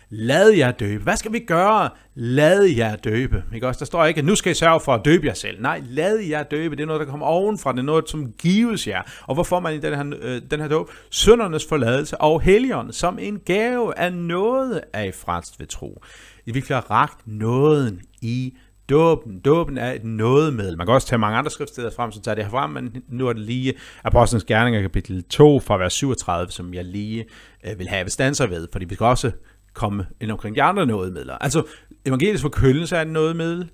Lad 0.10 0.50
jer 0.50 0.72
døbe. 0.72 1.04
Hvad 1.04 1.18
skal 1.18 1.34
vi 1.34 1.40
gøre? 1.40 1.90
Lad 2.16 2.64
jer 2.64 2.96
døbe. 2.96 3.44
Ikke 3.54 3.68
også? 3.68 3.80
Der 3.80 3.86
står 3.86 4.06
ikke, 4.06 4.18
at 4.18 4.26
nu 4.26 4.36
skal 4.36 4.52
I 4.52 4.56
sørge 4.56 4.80
for 4.80 4.94
at 4.94 5.06
døbe 5.06 5.28
jer 5.28 5.34
selv. 5.34 5.62
Nej, 5.62 5.82
lad 5.86 6.18
jer 6.18 6.44
døbe. 6.44 6.76
Det 6.76 6.82
er 6.82 6.88
noget, 6.88 7.00
der 7.00 7.06
kommer 7.06 7.26
ovenfra. 7.26 7.72
Det 7.72 7.80
er 7.80 7.84
noget, 7.84 8.10
som 8.10 8.32
gives 8.32 8.88
jer. 8.88 9.02
Og 9.22 9.34
hvor 9.34 9.44
får 9.44 9.60
man 9.60 9.74
i 9.74 9.78
den 9.78 9.96
her, 9.96 10.20
øh, 10.22 10.42
den 10.52 10.60
her 10.60 10.68
dåb? 10.68 10.92
Søndernes 11.12 11.66
forladelse 11.70 12.22
og 12.22 12.42
helligånden 12.42 12.94
som 12.94 13.20
en 13.20 13.40
gave 13.40 14.00
af 14.00 14.14
noget 14.14 14.82
af 14.94 15.14
frelst 15.14 15.60
ved 15.60 15.68
tro. 15.68 16.04
I 16.46 16.52
virkelig 16.52 16.78
har 16.78 16.92
ragt 16.92 17.28
nåden 17.28 18.02
i 18.22 18.54
Dåben. 18.90 19.40
Dåben 19.40 19.78
er 19.78 19.92
et 19.92 20.04
nådemiddel. 20.04 20.78
Man 20.78 20.88
kan 20.88 20.94
også 20.94 21.08
tage 21.08 21.20
mange 21.20 21.38
andre 21.38 21.52
skriftsteder 21.52 21.92
frem, 21.96 22.12
som 22.12 22.22
tager 22.22 22.36
det 22.36 22.44
her 22.44 22.52
frem, 22.52 22.70
men 22.70 23.04
nu 23.10 23.28
er 23.28 23.34
det 23.34 23.42
lige 23.42 23.74
Apostlenes 24.04 24.44
Gerninger 24.44 24.82
kapitel 24.82 25.24
2 25.24 25.60
fra 25.60 25.78
vers 25.78 25.94
37, 25.94 26.52
som 26.52 26.74
jeg 26.74 26.86
lige 26.86 27.26
øh, 27.66 27.80
vil 27.80 27.88
have 27.88 28.10
standser 28.10 28.48
ved, 28.48 28.68
fordi 28.72 28.86
vi 28.86 28.96
skal 28.96 29.06
også 29.06 29.32
komme 29.78 30.06
ind 30.22 30.32
omkring 30.32 30.56
de 30.56 30.64
andre 30.64 30.86
nådemidler. 30.86 31.38
Altså, 31.38 31.64
evangelisk 32.06 32.42
forkyndelse 32.42 32.96
er 32.96 33.02
et 33.02 33.08
nådemiddel, 33.08 33.70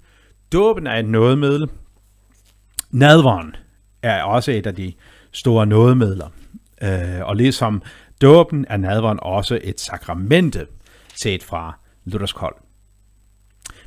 dåben 0.54 0.88
er 0.88 0.96
et 1.00 1.06
nådemiddel, 1.06 1.70
nadveren 2.92 3.56
er 4.02 4.24
også 4.24 4.52
et 4.52 4.68
af 4.68 4.76
de 4.76 4.94
store 5.32 5.66
nådemidler. 5.66 6.28
Øh, 6.84 7.22
og 7.22 7.36
ligesom 7.36 7.82
dåben 8.22 8.66
er 8.70 8.78
nadveren 8.78 9.20
også 9.22 9.60
et 9.64 9.80
sakramente, 9.82 10.68
set 11.16 11.44
fra 11.44 11.80
Luthers 12.06 12.34
kold. 12.34 12.56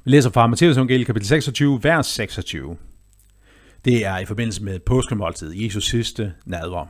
Vi 0.04 0.10
læser 0.10 0.30
fra 0.30 0.46
Matteus 0.46 0.76
evangeliet 0.76 1.06
kapitel 1.06 1.28
26, 1.28 1.80
vers 1.82 2.06
26. 2.06 2.76
Det 3.84 4.06
er 4.06 4.18
i 4.18 4.24
forbindelse 4.24 4.64
med 4.64 4.78
påskemåltid, 4.78 5.52
Jesus 5.54 5.84
sidste 5.84 6.32
nadver. 6.44 6.86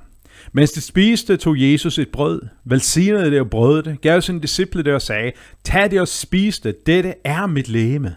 Mens 0.52 0.72
de 0.72 0.80
spiste, 0.80 1.36
tog 1.36 1.60
Jesus 1.60 1.98
et 1.98 2.08
brød, 2.08 2.42
velsignede 2.64 3.30
det 3.30 3.40
og 3.40 3.50
brød 3.50 3.82
det, 3.82 4.00
gav 4.00 4.20
sine 4.20 4.40
disciple 4.40 4.82
det 4.82 4.94
og 4.94 5.02
sagde, 5.02 5.32
tag 5.64 5.90
det 5.90 6.00
og 6.00 6.08
spis 6.08 6.58
det, 6.58 6.86
dette 6.86 7.14
er 7.24 7.46
mit 7.46 7.68
læme. 7.68 8.16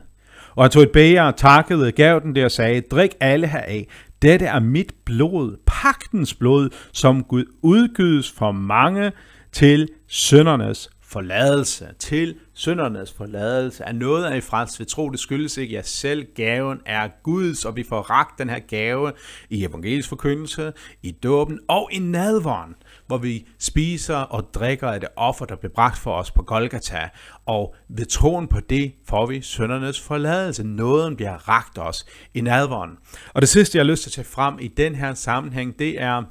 Og 0.56 0.64
han 0.64 0.72
tog 0.72 0.84
et 0.84 0.92
bæger 0.92 1.24
og 1.24 1.36
takkede, 1.36 1.92
gav 1.92 2.20
den 2.24 2.36
det 2.36 2.46
og 2.46 2.52
sagde, 2.52 2.82
drik 2.82 3.12
alle 3.20 3.48
heraf, 3.48 3.88
dette 4.22 4.46
er 4.46 4.60
mit 4.60 4.94
blod, 5.06 5.58
pagtens 5.66 6.34
blod, 6.34 6.70
som 6.94 7.24
Gud 7.24 7.46
udgydes 7.62 8.32
for 8.32 8.52
mange 8.52 9.12
til 9.52 9.88
søndernes 10.08 10.90
forladelse, 11.10 11.88
til 12.00 12.36
syndernes 12.54 13.14
forladelse, 13.14 13.84
er 13.84 13.92
noget 13.92 14.26
af 14.26 14.38
i 14.38 14.42
frelst 14.42 14.80
ved 14.80 14.86
tro. 14.86 15.10
Det 15.10 15.20
skyldes 15.20 15.58
ikke, 15.58 15.74
jer 15.74 15.82
selv 15.82 16.28
gaven 16.36 16.80
er 16.86 17.10
Guds, 17.24 17.66
og 17.66 17.76
vi 17.76 17.84
får 17.90 18.02
ragt 18.02 18.40
den 18.40 18.50
her 18.50 18.60
gave 18.60 19.12
i 19.50 19.66
evangelisk 19.66 20.10
forkyndelse, 20.10 20.74
i 21.04 21.12
dåben 21.12 21.60
og 21.68 21.90
i 21.92 22.00
nadvåren, 22.00 22.76
hvor 23.08 23.18
vi 23.18 23.48
spiser 23.60 24.16
og 24.16 24.54
drikker 24.54 24.88
af 24.88 25.00
det 25.00 25.10
offer, 25.16 25.46
der 25.46 25.56
blev 25.56 25.72
bragt 25.72 25.98
for 25.98 26.14
os 26.14 26.32
på 26.32 26.44
Golgata. 26.44 27.10
Og 27.46 27.76
ved 27.90 28.06
troen 28.06 28.48
på 28.48 28.60
det 28.60 28.94
får 29.08 29.26
vi 29.26 29.42
syndernes 29.42 30.02
forladelse. 30.02 30.64
Nåden 30.64 31.16
bliver 31.16 31.50
ragt 31.50 31.78
os 31.78 32.06
i 32.34 32.42
nadvåren. 32.42 32.92
Og 33.34 33.42
det 33.42 33.50
sidste, 33.50 33.78
jeg 33.78 33.86
har 33.86 33.92
lyst 33.92 34.04
til 34.04 34.10
at 34.10 34.14
tage 34.14 34.26
frem 34.26 34.58
i 34.62 34.68
den 34.68 34.96
her 34.96 35.14
sammenhæng, 35.14 35.80
det 35.80 36.02
er 36.02 36.24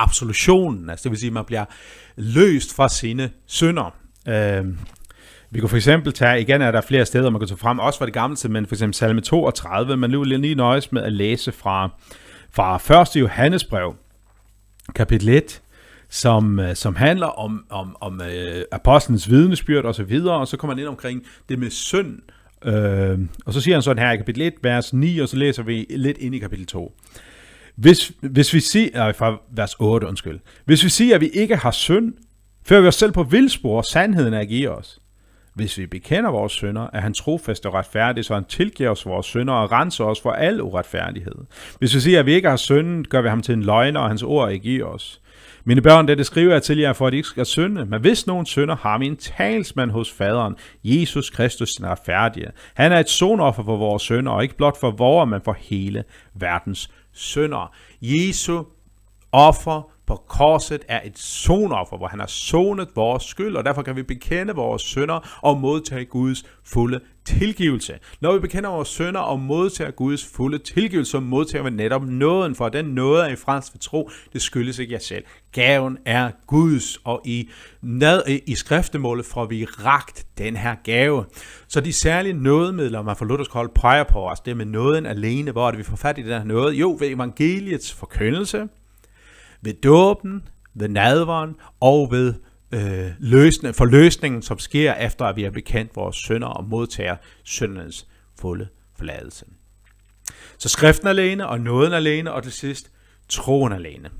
absolutionen, 0.00 0.90
altså 0.90 1.02
det 1.02 1.10
vil 1.10 1.18
sige, 1.18 1.28
at 1.28 1.32
man 1.32 1.44
bliver 1.44 1.64
løst 2.20 2.74
fra 2.76 2.88
sine 2.88 3.30
synder. 3.46 3.94
Øh, 4.28 4.64
vi 5.50 5.60
kunne 5.60 5.68
for 5.68 5.76
eksempel 5.76 6.12
tage, 6.12 6.40
igen 6.40 6.62
er 6.62 6.70
der 6.70 6.80
flere 6.80 7.06
steder, 7.06 7.30
man 7.30 7.40
kan 7.40 7.48
tage 7.48 7.58
frem, 7.58 7.78
også 7.78 7.98
fra 7.98 8.06
det 8.06 8.14
gamle 8.14 8.36
men 8.48 8.66
for 8.66 8.74
eksempel 8.74 8.94
salme 8.94 9.20
32, 9.20 9.96
men 9.96 10.10
nu 10.10 10.20
vil 10.20 10.30
jeg 10.30 10.38
lige 10.38 10.54
nøjes 10.54 10.92
med 10.92 11.02
at 11.02 11.12
læse 11.12 11.52
fra, 11.52 11.90
fra 12.50 13.02
1. 13.02 13.16
Johannesbrev, 13.16 13.94
kapitel 14.94 15.28
1, 15.28 15.62
som, 16.08 16.58
øh, 16.58 16.74
som 16.74 16.96
handler 16.96 17.26
om, 17.26 17.64
om, 17.70 17.96
om 18.00 18.20
øh, 18.20 18.64
apostlens 18.72 19.30
vidnesbyrd 19.30 19.84
og 19.84 19.94
så 19.94 20.02
videre, 20.02 20.36
og 20.36 20.48
så 20.48 20.56
kommer 20.56 20.74
han 20.74 20.80
ind 20.80 20.88
omkring 20.88 21.22
det 21.48 21.58
med 21.58 21.70
synd, 21.70 22.18
øh, 22.64 23.18
og 23.46 23.52
så 23.52 23.60
siger 23.60 23.74
han 23.74 23.82
sådan 23.82 24.02
her 24.02 24.12
i 24.12 24.16
kapitel 24.16 24.42
1, 24.42 24.54
vers 24.62 24.92
9, 24.92 25.18
og 25.18 25.28
så 25.28 25.36
læser 25.36 25.62
vi 25.62 25.86
lidt 25.90 26.18
ind 26.18 26.34
i 26.34 26.38
kapitel 26.38 26.66
2. 26.66 26.96
Hvis, 27.80 28.12
hvis 28.20 28.54
vi 28.54 28.60
siger, 28.60 28.90
nej, 28.94 29.12
fra 29.12 29.40
vers 29.50 29.76
8, 29.78 30.06
undskyld. 30.06 30.40
Hvis 30.64 30.84
vi 30.84 30.88
siger, 30.88 31.14
at 31.14 31.20
vi 31.20 31.28
ikke 31.28 31.56
har 31.56 31.70
synd, 31.70 32.12
fører 32.66 32.80
vi 32.80 32.88
os 32.88 32.94
selv 32.94 33.12
på 33.12 33.22
vildspor, 33.22 33.82
sandheden 33.82 34.34
er 34.34 34.38
at 34.38 34.48
give 34.48 34.70
os. 34.70 35.00
Hvis 35.54 35.78
vi 35.78 35.86
bekender 35.86 36.30
vores 36.30 36.52
synder, 36.52 36.86
er 36.92 37.00
han 37.00 37.14
trofast 37.14 37.66
og 37.66 37.74
retfærdig, 37.74 38.24
så 38.24 38.34
han 38.34 38.44
tilgiver 38.44 38.90
os 38.90 39.06
vores 39.06 39.26
synder 39.26 39.54
og 39.54 39.72
renser 39.72 40.04
os 40.04 40.20
for 40.20 40.30
al 40.30 40.62
uretfærdighed. 40.62 41.34
Hvis 41.78 41.94
vi 41.94 42.00
siger, 42.00 42.18
at 42.20 42.26
vi 42.26 42.32
ikke 42.32 42.48
har 42.48 42.56
syndet, 42.56 43.08
gør 43.08 43.20
vi 43.20 43.28
ham 43.28 43.42
til 43.42 43.52
en 43.52 43.62
løgner, 43.62 44.00
og 44.00 44.08
hans 44.08 44.22
ord 44.22 44.52
ikke 44.52 44.70
i 44.70 44.82
os. 44.82 45.20
Mine 45.64 45.80
børn, 45.80 46.08
det 46.08 46.26
skriver 46.26 46.52
jeg 46.52 46.62
til 46.62 46.78
jer, 46.78 46.92
for 46.92 47.06
at 47.06 47.14
I 47.14 47.16
ikke 47.16 47.28
skal 47.28 47.46
synde. 47.46 47.84
Men 47.84 48.00
hvis 48.00 48.26
nogen 48.26 48.46
synder, 48.46 48.76
har 48.76 48.98
vi 48.98 49.06
en 49.06 49.16
talsmand 49.16 49.90
hos 49.90 50.10
faderen, 50.10 50.56
Jesus 50.84 51.30
Kristus 51.30 51.70
den 51.70 51.86
retfærdige. 51.86 52.50
Han 52.74 52.92
er 52.92 52.98
et 52.98 53.08
sonoffer 53.08 53.64
for 53.64 53.76
vores 53.76 54.02
synder, 54.02 54.32
og 54.32 54.42
ikke 54.42 54.56
blot 54.56 54.80
for 54.80 54.90
vores, 54.90 55.30
men 55.30 55.40
for 55.44 55.56
hele 55.60 56.04
verdens 56.34 56.90
sønder. 57.12 57.74
Jesu 58.02 58.64
offer 59.32 59.82
på 60.10 60.16
korset 60.28 60.84
er 60.88 61.00
et 61.04 61.18
sonoffer, 61.18 61.96
hvor 61.96 62.08
han 62.08 62.20
har 62.20 62.26
sonet 62.26 62.88
vores 62.94 63.22
skyld, 63.22 63.56
og 63.56 63.64
derfor 63.64 63.82
kan 63.82 63.96
vi 63.96 64.02
bekende 64.02 64.54
vores 64.54 64.82
synder 64.82 65.38
og 65.42 65.60
modtage 65.60 66.04
Guds 66.04 66.44
fulde 66.64 67.00
tilgivelse. 67.24 67.98
Når 68.20 68.32
vi 68.32 68.38
bekender 68.38 68.70
vores 68.70 68.88
synder 68.88 69.20
og 69.20 69.40
modtager 69.40 69.90
Guds 69.90 70.24
fulde 70.24 70.58
tilgivelse, 70.58 71.10
så 71.10 71.20
modtager 71.20 71.64
vi 71.64 71.70
netop 71.70 72.02
nåden, 72.04 72.54
for 72.54 72.68
den 72.68 72.84
nåde 72.84 73.22
er 73.22 73.28
i 73.28 73.36
fransk 73.36 73.70
for 73.70 73.78
tro, 73.78 74.10
det 74.32 74.42
skyldes 74.42 74.78
ikke 74.78 74.92
jer 74.92 74.98
selv. 74.98 75.24
Gaven 75.52 75.98
er 76.06 76.30
Guds, 76.46 76.96
og 77.04 77.22
i, 77.24 77.48
nad, 77.82 78.22
i 78.46 78.54
skriftemålet 78.54 79.26
får 79.26 79.46
vi 79.46 79.64
ragt 79.64 80.26
den 80.38 80.56
her 80.56 80.74
gave. 80.84 81.24
Så 81.68 81.80
de 81.80 81.92
særlige 81.92 82.32
nådemidler, 82.32 83.02
man 83.02 83.16
fra 83.16 83.24
Luthersk 83.24 83.52
hold 83.52 83.70
peger 83.74 84.04
på 84.04 84.28
os, 84.28 84.40
det 84.40 84.56
med 84.56 84.66
nåden 84.66 85.06
alene, 85.06 85.50
hvor 85.50 85.66
er 85.66 85.70
det, 85.70 85.78
vi 85.78 85.84
får 85.84 85.96
fat 85.96 86.18
i 86.18 86.22
den 86.22 86.30
her 86.30 86.44
nåde? 86.44 86.74
Jo, 86.74 86.96
ved 87.00 87.08
evangeliets 87.08 87.92
forkyndelse, 87.92 88.68
ved 89.62 89.74
dåben, 89.74 90.48
ved 90.74 90.88
nadveren 90.88 91.54
og 91.80 92.08
ved 92.10 92.34
øh, 92.72 93.10
løsning, 93.18 93.74
forløsningen, 93.74 94.42
som 94.42 94.58
sker 94.58 94.94
efter, 94.94 95.24
at 95.24 95.36
vi 95.36 95.42
har 95.42 95.50
bekendt 95.50 95.96
vores 95.96 96.16
sønder 96.16 96.48
og 96.48 96.64
modtager 96.64 97.16
søndernes 97.44 98.06
fulde 98.40 98.68
forladelse. 98.98 99.44
Så 100.58 100.68
skriften 100.68 101.08
alene, 101.08 101.46
og 101.46 101.60
nåden 101.60 101.92
alene, 101.92 102.32
og 102.32 102.42
til 102.42 102.52
sidst 102.52 102.90
troen 103.28 103.72
alene. 103.72 104.10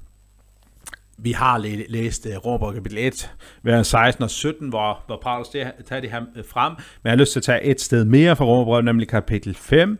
Vi 1.18 1.32
har 1.32 1.58
læst 1.88 2.26
øh, 2.26 2.32
uh, 2.32 2.46
Romerbrevet 2.46 2.74
kapitel 2.74 2.98
1, 2.98 3.30
vers 3.62 3.86
16 3.86 4.24
og 4.24 4.30
17, 4.30 4.68
hvor, 4.68 5.04
hvor 5.06 5.18
Paulus 5.22 5.48
tager 5.48 6.00
det 6.00 6.10
her 6.10 6.22
øh, 6.36 6.44
frem. 6.44 6.72
Men 6.72 6.82
jeg 7.04 7.10
har 7.10 7.16
lyst 7.16 7.32
til 7.32 7.40
at 7.40 7.44
tage 7.44 7.62
et 7.62 7.80
sted 7.80 8.04
mere 8.04 8.36
fra 8.36 8.44
Romerbrevet, 8.44 8.84
nemlig 8.84 9.08
kapitel 9.08 9.54
5. 9.54 9.98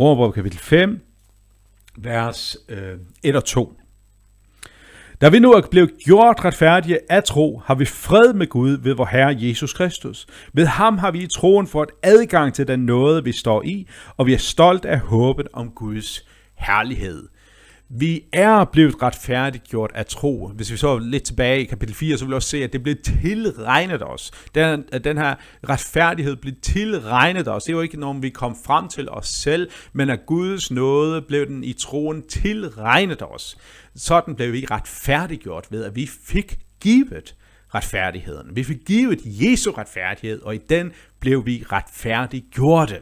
Romerbrevet 0.00 0.34
kapitel 0.34 0.58
5, 0.58 1.00
vers 1.96 2.56
øh, 2.68 2.98
1 3.22 3.36
og 3.36 3.44
2. 3.44 3.79
Da 5.20 5.28
vi 5.28 5.38
nu 5.38 5.52
er 5.52 5.60
blevet 5.70 5.90
gjort 6.04 6.44
retfærdige 6.44 6.98
af 7.10 7.24
tro, 7.24 7.62
har 7.64 7.74
vi 7.74 7.84
fred 7.84 8.32
med 8.32 8.46
Gud 8.46 8.70
ved 8.82 8.94
vor 8.94 9.04
Herre 9.04 9.36
Jesus 9.38 9.72
Kristus. 9.72 10.26
Ved 10.52 10.66
ham 10.66 10.98
har 10.98 11.10
vi 11.10 11.22
i 11.22 11.26
troen 11.26 11.66
fået 11.66 11.90
adgang 12.02 12.54
til 12.54 12.68
den 12.68 12.80
nåde, 12.80 13.24
vi 13.24 13.32
står 13.32 13.62
i, 13.62 13.88
og 14.16 14.26
vi 14.26 14.34
er 14.34 14.38
stolt 14.38 14.84
af 14.84 14.98
håbet 14.98 15.48
om 15.52 15.70
Guds 15.70 16.26
herlighed. 16.54 17.28
Vi 17.92 18.24
er 18.32 18.64
blevet 18.64 19.02
retfærdiggjort 19.02 19.90
af 19.94 20.06
tro. 20.06 20.48
Hvis 20.54 20.72
vi 20.72 20.76
så 20.76 20.98
lidt 20.98 21.22
tilbage 21.22 21.60
i 21.60 21.64
kapitel 21.64 21.94
4, 21.94 22.18
så 22.18 22.24
vil 22.24 22.30
vi 22.30 22.34
også 22.34 22.48
se, 22.48 22.64
at 22.64 22.72
det 22.72 22.82
blev 22.82 22.96
tilregnet 23.02 24.02
os. 24.02 24.30
Den, 24.54 24.84
den 25.04 25.18
her 25.18 25.34
retfærdighed 25.68 26.36
blev 26.36 26.54
tilregnet 26.62 27.48
os. 27.48 27.64
Det 27.64 27.76
var 27.76 27.82
ikke 27.82 28.00
noget, 28.00 28.22
vi 28.22 28.30
kom 28.30 28.56
frem 28.64 28.88
til 28.88 29.08
os 29.10 29.28
selv, 29.28 29.70
men 29.92 30.10
af 30.10 30.18
Guds 30.26 30.70
nåde 30.70 31.22
blev 31.22 31.46
den 31.46 31.64
i 31.64 31.72
troen 31.72 32.22
tilregnet 32.28 33.22
os. 33.22 33.56
Sådan 33.96 34.34
blev 34.34 34.52
vi 34.52 34.66
retfærdiggjort 34.70 35.66
ved, 35.70 35.84
at 35.84 35.96
vi 35.96 36.06
fik 36.24 36.58
givet 36.80 37.34
retfærdigheden. 37.74 38.56
Vi 38.56 38.64
fik 38.64 38.78
givet 38.86 39.20
Jesu 39.24 39.70
retfærdighed, 39.70 40.42
og 40.42 40.54
i 40.54 40.60
den 40.68 40.92
blev 41.20 41.46
vi 41.46 41.64
retfærdiggjorte. 41.72 43.00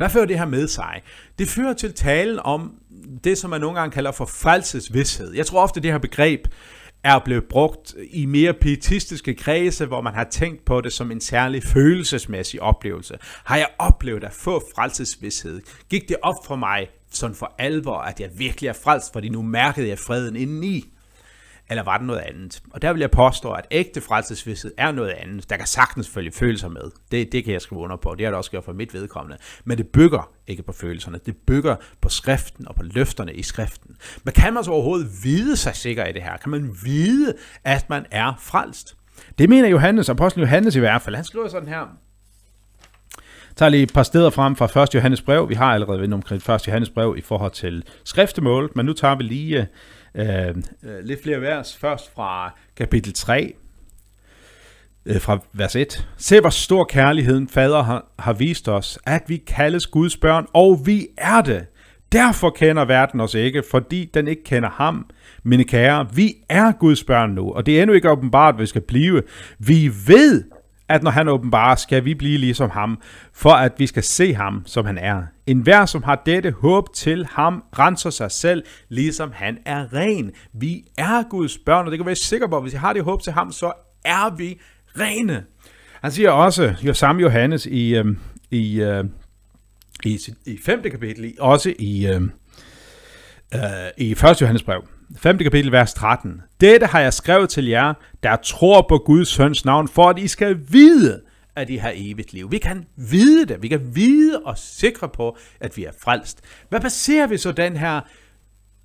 Hvad 0.00 0.10
fører 0.10 0.26
det 0.26 0.38
her 0.38 0.46
med 0.46 0.68
sig? 0.68 1.02
Det 1.38 1.48
fører 1.48 1.72
til 1.72 1.94
talen 1.94 2.38
om 2.44 2.74
det, 3.24 3.38
som 3.38 3.50
man 3.50 3.60
nogle 3.60 3.78
gange 3.78 3.92
kalder 3.92 4.12
for 4.12 4.24
frelsesvidshed. 4.24 5.34
Jeg 5.34 5.46
tror 5.46 5.62
ofte, 5.62 5.80
det 5.80 5.90
her 5.90 5.98
begreb 5.98 6.46
er 7.04 7.18
blevet 7.24 7.44
brugt 7.44 7.94
i 8.10 8.26
mere 8.26 8.54
pietistiske 8.54 9.34
kredse, 9.34 9.86
hvor 9.86 10.00
man 10.00 10.14
har 10.14 10.24
tænkt 10.24 10.64
på 10.64 10.80
det 10.80 10.92
som 10.92 11.10
en 11.10 11.20
særlig 11.20 11.62
følelsesmæssig 11.62 12.62
oplevelse. 12.62 13.14
Har 13.44 13.56
jeg 13.56 13.68
oplevet 13.78 14.24
at 14.24 14.32
få 14.32 14.62
frelsesvidshed? 14.74 15.60
Gik 15.90 16.08
det 16.08 16.16
op 16.22 16.34
for 16.46 16.56
mig 16.56 16.88
sådan 17.12 17.36
for 17.36 17.54
alvor, 17.58 17.98
at 17.98 18.20
jeg 18.20 18.30
virkelig 18.36 18.68
er 18.68 18.72
frelst, 18.72 19.12
fordi 19.12 19.28
nu 19.28 19.42
mærkede 19.42 19.88
jeg 19.88 19.98
freden 19.98 20.36
indeni? 20.36 20.84
Eller 21.70 21.82
var 21.82 21.96
det 21.96 22.06
noget 22.06 22.20
andet? 22.20 22.62
Og 22.70 22.82
der 22.82 22.92
vil 22.92 23.00
jeg 23.00 23.10
påstå, 23.10 23.52
at 23.52 23.66
ægte 23.70 24.00
frelsesvidshed 24.00 24.72
er 24.78 24.92
noget 24.92 25.10
andet. 25.10 25.50
Der 25.50 25.56
kan 25.56 25.66
sagtens 25.66 26.08
følge 26.08 26.32
følelser 26.32 26.68
med. 26.68 26.82
Det, 27.10 27.32
det 27.32 27.44
kan 27.44 27.52
jeg 27.52 27.62
skrive 27.62 27.80
under 27.80 27.96
på. 27.96 28.14
Det 28.14 28.26
har 28.26 28.30
det 28.30 28.38
også 28.38 28.50
gjort 28.50 28.64
for 28.64 28.72
mit 28.72 28.94
vedkommende. 28.94 29.38
Men 29.64 29.78
det 29.78 29.88
bygger 29.88 30.30
ikke 30.46 30.62
på 30.62 30.72
følelserne. 30.72 31.20
Det 31.26 31.36
bygger 31.36 31.76
på 32.00 32.08
skriften 32.08 32.68
og 32.68 32.74
på 32.74 32.82
løfterne 32.82 33.34
i 33.34 33.42
skriften. 33.42 33.96
Men 34.24 34.32
kan 34.32 34.54
man 34.54 34.64
så 34.64 34.70
overhovedet 34.70 35.10
vide 35.22 35.56
sig 35.56 35.76
sikker 35.76 36.06
i 36.06 36.12
det 36.12 36.22
her? 36.22 36.36
Kan 36.36 36.50
man 36.50 36.76
vide, 36.84 37.34
at 37.64 37.90
man 37.90 38.06
er 38.10 38.32
frelst? 38.40 38.96
Det 39.38 39.48
mener 39.48 39.68
Johannes, 39.68 40.08
apostlen 40.08 40.42
Johannes 40.42 40.76
i 40.76 40.80
hvert 40.80 41.02
fald. 41.02 41.16
Han 41.16 41.24
skriver 41.24 41.48
sådan 41.48 41.68
her. 41.68 41.96
Tager 43.60 43.70
lige 43.70 43.82
et 43.82 43.92
par 43.92 44.02
steder 44.02 44.30
frem 44.30 44.56
fra 44.56 44.82
1. 44.82 44.94
Johannes 44.94 45.22
brev. 45.22 45.48
Vi 45.48 45.54
har 45.54 45.64
allerede 45.74 46.00
været 46.00 46.12
omkring 46.12 46.50
1. 46.50 46.66
Johannes 46.66 46.90
brev 46.90 47.14
i 47.18 47.20
forhold 47.20 47.52
til 47.52 47.84
skriftemål, 48.04 48.70
men 48.74 48.86
nu 48.86 48.92
tager 48.92 49.14
vi 49.14 49.22
lige 49.22 49.68
øh, 50.14 50.48
øh, 50.48 50.54
lidt 51.02 51.22
flere 51.22 51.40
vers. 51.40 51.76
Først 51.76 52.14
fra 52.14 52.54
kapitel 52.76 53.12
3, 53.12 53.54
øh, 55.06 55.20
fra 55.20 55.38
vers 55.52 55.76
1. 55.76 56.06
Se, 56.16 56.40
hvor 56.40 56.50
stor 56.50 56.84
kærligheden 56.84 57.48
fader 57.48 57.82
har, 57.82 58.04
har 58.18 58.32
vist 58.32 58.68
os, 58.68 58.98
at 59.06 59.22
vi 59.26 59.36
kaldes 59.36 59.86
Guds 59.86 60.16
børn, 60.16 60.46
og 60.54 60.80
vi 60.84 61.06
er 61.18 61.40
det. 61.40 61.66
Derfor 62.12 62.50
kender 62.50 62.84
verden 62.84 63.20
os 63.20 63.34
ikke, 63.34 63.62
fordi 63.70 64.10
den 64.14 64.28
ikke 64.28 64.44
kender 64.44 64.70
ham. 64.70 65.10
Mine 65.42 65.64
kære, 65.64 66.14
vi 66.14 66.34
er 66.48 66.72
Guds 66.72 67.04
børn 67.04 67.30
nu, 67.30 67.52
og 67.52 67.66
det 67.66 67.78
er 67.78 67.82
endnu 67.82 67.94
ikke 67.94 68.10
åbenbart, 68.10 68.54
hvad 68.54 68.62
vi 68.62 68.68
skal 68.68 68.82
blive. 68.82 69.22
Vi 69.58 69.90
ved, 70.06 70.44
at 70.90 71.02
når 71.02 71.10
han 71.10 71.28
åbenbarer, 71.28 71.76
skal 71.76 72.04
vi 72.04 72.14
blive 72.14 72.38
ligesom 72.38 72.70
ham, 72.70 73.02
for 73.32 73.50
at 73.50 73.72
vi 73.78 73.86
skal 73.86 74.02
se 74.02 74.34
ham, 74.34 74.62
som 74.66 74.86
han 74.86 74.98
er. 74.98 75.22
En 75.46 75.60
hver, 75.60 75.86
som 75.86 76.02
har 76.02 76.22
dette 76.26 76.50
håb 76.50 76.94
til 76.94 77.26
ham, 77.26 77.64
renser 77.78 78.10
sig 78.10 78.30
selv, 78.30 78.62
ligesom 78.88 79.30
han 79.34 79.58
er 79.66 79.94
ren. 79.94 80.30
Vi 80.52 80.84
er 80.98 81.22
Guds 81.30 81.58
børn, 81.58 81.84
og 81.84 81.90
det 81.90 81.98
kan 81.98 82.06
være 82.06 82.14
sikker 82.14 82.48
på, 82.48 82.56
at 82.56 82.62
hvis 82.62 82.72
vi 82.72 82.78
har 82.78 82.92
det 82.92 83.04
håb 83.04 83.22
til 83.22 83.32
ham, 83.32 83.52
så 83.52 83.72
er 84.04 84.36
vi 84.36 84.60
rene. 85.00 85.44
Han 86.02 86.12
siger 86.12 86.30
også, 86.30 86.74
jo 86.82 86.94
samme 86.94 87.22
Johannes 87.22 87.66
i, 87.66 87.96
øh, 87.96 88.04
i, 88.50 88.80
øh, 88.80 89.04
i, 90.04 90.18
i 90.46 90.58
5. 90.64 90.82
kapitel, 90.82 91.34
også 91.40 91.74
i, 91.78 92.06
øh, 92.06 92.22
øh, 93.54 93.60
i 93.98 94.10
1. 94.10 94.40
Johannes 94.40 94.62
brev, 94.62 94.82
5. 95.16 95.38
kapitel, 95.38 95.72
vers 95.72 95.94
13. 95.94 96.42
Dette 96.60 96.86
har 96.86 97.00
jeg 97.00 97.12
skrevet 97.12 97.48
til 97.48 97.66
jer, 97.66 97.94
der 98.22 98.36
tror 98.36 98.86
på 98.88 98.98
Guds 98.98 99.28
søns 99.28 99.64
navn, 99.64 99.88
for 99.88 100.08
at 100.08 100.18
I 100.18 100.28
skal 100.28 100.58
vide, 100.68 101.20
at 101.56 101.70
I 101.70 101.76
har 101.76 101.92
evigt 101.94 102.32
liv. 102.32 102.50
Vi 102.50 102.58
kan 102.58 102.86
vide 102.96 103.46
det. 103.46 103.62
Vi 103.62 103.68
kan 103.68 103.94
vide 103.94 104.42
og 104.44 104.58
sikre 104.58 105.08
på, 105.08 105.36
at 105.60 105.76
vi 105.76 105.84
er 105.84 105.92
frelst. 106.00 106.40
Hvad 106.68 106.80
baserer 106.80 107.26
vi 107.26 107.38
så 107.38 107.52
den 107.52 107.76
her 107.76 108.00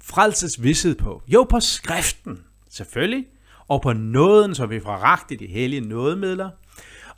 frelsesvidshed 0.04 0.96
på? 0.96 1.22
Jo, 1.28 1.44
på 1.50 1.60
skriften, 1.60 2.40
selvfølgelig, 2.70 3.26
og 3.68 3.82
på 3.82 3.94
nåden, 3.94 4.56
som 4.56 4.70
vi 4.70 4.80
får 4.80 4.92
ragt 4.96 5.32
i 5.32 5.36
de 5.36 5.48
hellige 5.48 5.82
nådemidler. 5.82 6.50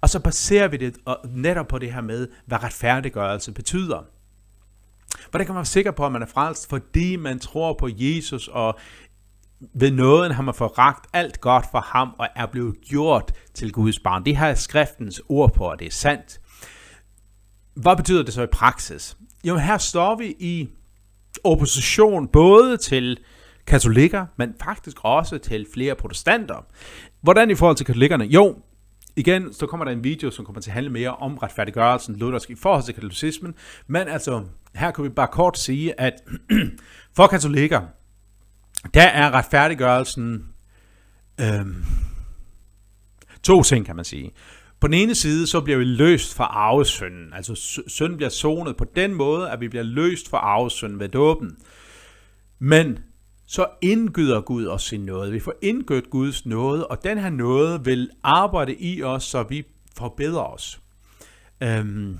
Og 0.02 0.10
så 0.10 0.20
baserer 0.20 0.68
vi 0.68 0.78
det 0.78 0.98
netop 1.30 1.68
på 1.68 1.80
det 1.80 1.94
her 1.94 2.02
med, 2.02 2.28
hvad 2.46 2.64
retfærdiggørelse 2.64 3.52
betyder. 3.52 4.06
Hvordan 5.32 5.46
kan 5.46 5.54
man 5.54 5.60
være 5.60 5.66
sikker 5.66 5.92
på, 5.92 6.06
at 6.06 6.12
man 6.12 6.22
er 6.22 6.26
frelst? 6.26 6.70
Fordi 6.70 7.16
man 7.16 7.40
tror 7.40 7.74
på 7.74 7.90
Jesus, 7.92 8.48
og 8.48 8.80
ved 9.74 9.92
nåden 9.92 10.32
har 10.32 10.44
man 10.44 10.54
forragt 10.54 11.08
alt 11.14 11.42
godt 11.42 11.66
for 11.72 11.80
ham, 11.80 12.10
og 12.20 12.28
er 12.36 12.46
blevet 12.46 12.76
gjort 12.90 13.32
til 13.54 13.72
Guds 13.72 14.00
barn. 14.00 14.26
Det 14.26 14.36
har 14.36 14.54
skriftens 14.54 15.22
ord 15.30 15.54
på, 15.54 15.64
og 15.64 15.80
det 15.80 15.88
er 15.88 15.92
sandt. 15.92 16.40
Hvad 17.76 17.96
betyder 17.96 18.24
det 18.24 18.34
så 18.34 18.42
i 18.44 18.48
praksis? 18.52 19.18
Jo, 19.44 19.58
her 19.58 19.78
står 19.78 20.16
vi 20.16 20.36
i 20.40 20.70
opposition 21.44 22.28
både 22.28 22.78
til 22.78 23.18
katolikker, 23.68 24.26
men 24.38 24.54
faktisk 24.64 24.98
også 25.02 25.38
til 25.38 25.66
flere 25.74 25.96
protestanter. 25.96 26.66
Hvordan 27.22 27.52
i 27.52 27.56
forhold 27.56 27.78
til 27.78 27.86
katolikkerne? 27.86 28.26
Jo, 28.26 28.56
igen, 29.18 29.54
så 29.54 29.66
kommer 29.66 29.86
der 29.86 29.92
en 29.92 30.04
video, 30.04 30.32
som 30.32 30.46
kommer 30.46 30.62
til 30.62 30.70
at 30.70 30.74
handle 30.74 30.92
mere 30.92 31.16
om 31.16 31.38
retfærdiggørelsen 31.38 32.16
luthersk 32.16 32.50
i 32.50 32.56
forhold 32.56 32.84
til 32.84 32.94
katolicismen, 32.94 33.56
men 33.88 34.08
altså, 34.08 34.44
her 34.76 34.92
kan 34.92 35.04
vi 35.04 35.10
bare 35.10 35.28
kort 35.28 35.58
sige, 35.58 36.00
at 36.00 36.14
for 37.16 37.28
katolikker, 37.28 37.82
der 38.94 39.02
er 39.02 39.32
retfærdiggørelsen 39.32 40.46
øhm, 41.42 41.86
to 43.44 43.64
ting, 43.64 43.86
kan 43.86 43.96
man 43.96 44.06
sige. 44.06 44.32
På 44.80 44.88
den 44.88 44.94
ene 44.94 45.16
side, 45.16 45.48
så 45.48 45.62
bliver 45.62 45.78
vi 45.78 45.84
løst 45.84 46.36
fra 46.36 46.44
arvesynden. 46.44 47.34
Altså 47.34 47.82
synden 47.88 48.18
bliver 48.18 48.30
sonet 48.30 48.78
på 48.78 48.86
den 48.96 49.14
måde, 49.14 49.50
at 49.52 49.60
vi 49.60 49.68
bliver 49.68 49.84
løst 49.84 50.30
fra 50.30 50.38
arvesynden 50.38 51.00
ved 51.00 51.10
dåben. 51.10 51.58
Men 52.60 53.00
så 53.48 53.66
indgyder 53.82 54.42
Gud 54.42 54.68
os 54.68 54.84
sin 54.84 55.06
nåde. 55.06 55.32
Vi 55.32 55.40
får 55.40 55.54
indgødt 55.62 56.10
Guds 56.10 56.46
nåde, 56.46 56.88
og 56.88 57.04
den 57.04 57.18
her 57.18 57.30
nåde 57.30 57.86
vil 57.86 58.10
arbejde 58.24 58.76
i 58.76 59.04
os, 59.04 59.24
så 59.24 59.44
vi 59.44 59.64
forbedrer 59.98 60.44
os. 60.44 60.82
Øhm, 61.64 62.18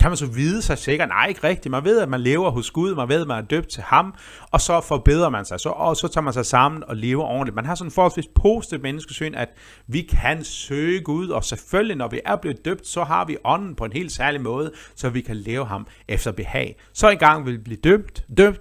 kan 0.00 0.10
man 0.10 0.16
så 0.16 0.26
vide 0.26 0.62
sig 0.62 0.78
sikkert? 0.78 1.08
Nej, 1.08 1.26
ikke 1.26 1.44
rigtigt. 1.44 1.70
Man 1.70 1.84
ved, 1.84 2.00
at 2.00 2.08
man 2.08 2.20
lever 2.20 2.50
hos 2.50 2.70
Gud, 2.70 2.94
man 2.94 3.08
ved, 3.08 3.20
at 3.20 3.26
man 3.26 3.44
er 3.44 3.46
døbt 3.46 3.68
til 3.68 3.82
ham, 3.82 4.14
og 4.50 4.60
så 4.60 4.80
forbedrer 4.80 5.28
man 5.28 5.44
sig, 5.44 5.60
så, 5.60 5.68
og 5.68 5.96
så 5.96 6.08
tager 6.08 6.22
man 6.22 6.32
sig 6.32 6.46
sammen 6.46 6.84
og 6.86 6.96
lever 6.96 7.24
ordentligt. 7.24 7.54
Man 7.54 7.64
har 7.64 7.74
sådan 7.74 7.88
en 7.88 7.92
forholdsvis 7.92 8.28
positivt 8.34 8.82
menneskesyn, 8.82 9.34
at 9.34 9.48
vi 9.86 10.02
kan 10.02 10.44
søge 10.44 11.00
Gud, 11.00 11.28
og 11.28 11.44
selvfølgelig, 11.44 11.96
når 11.96 12.08
vi 12.08 12.20
er 12.24 12.36
blevet 12.36 12.64
døbt, 12.64 12.86
så 12.86 13.04
har 13.04 13.24
vi 13.24 13.36
ånden 13.44 13.74
på 13.74 13.84
en 13.84 13.92
helt 13.92 14.12
særlig 14.12 14.40
måde, 14.40 14.72
så 14.94 15.08
vi 15.08 15.20
kan 15.20 15.36
leve 15.36 15.66
ham 15.66 15.86
efter 16.08 16.32
behag. 16.32 16.76
Så 16.92 17.08
i 17.08 17.16
gang 17.16 17.46
vil 17.46 17.52
vi 17.52 17.58
blive 17.58 17.78
dømt, 17.84 18.24
dømt, 18.36 18.60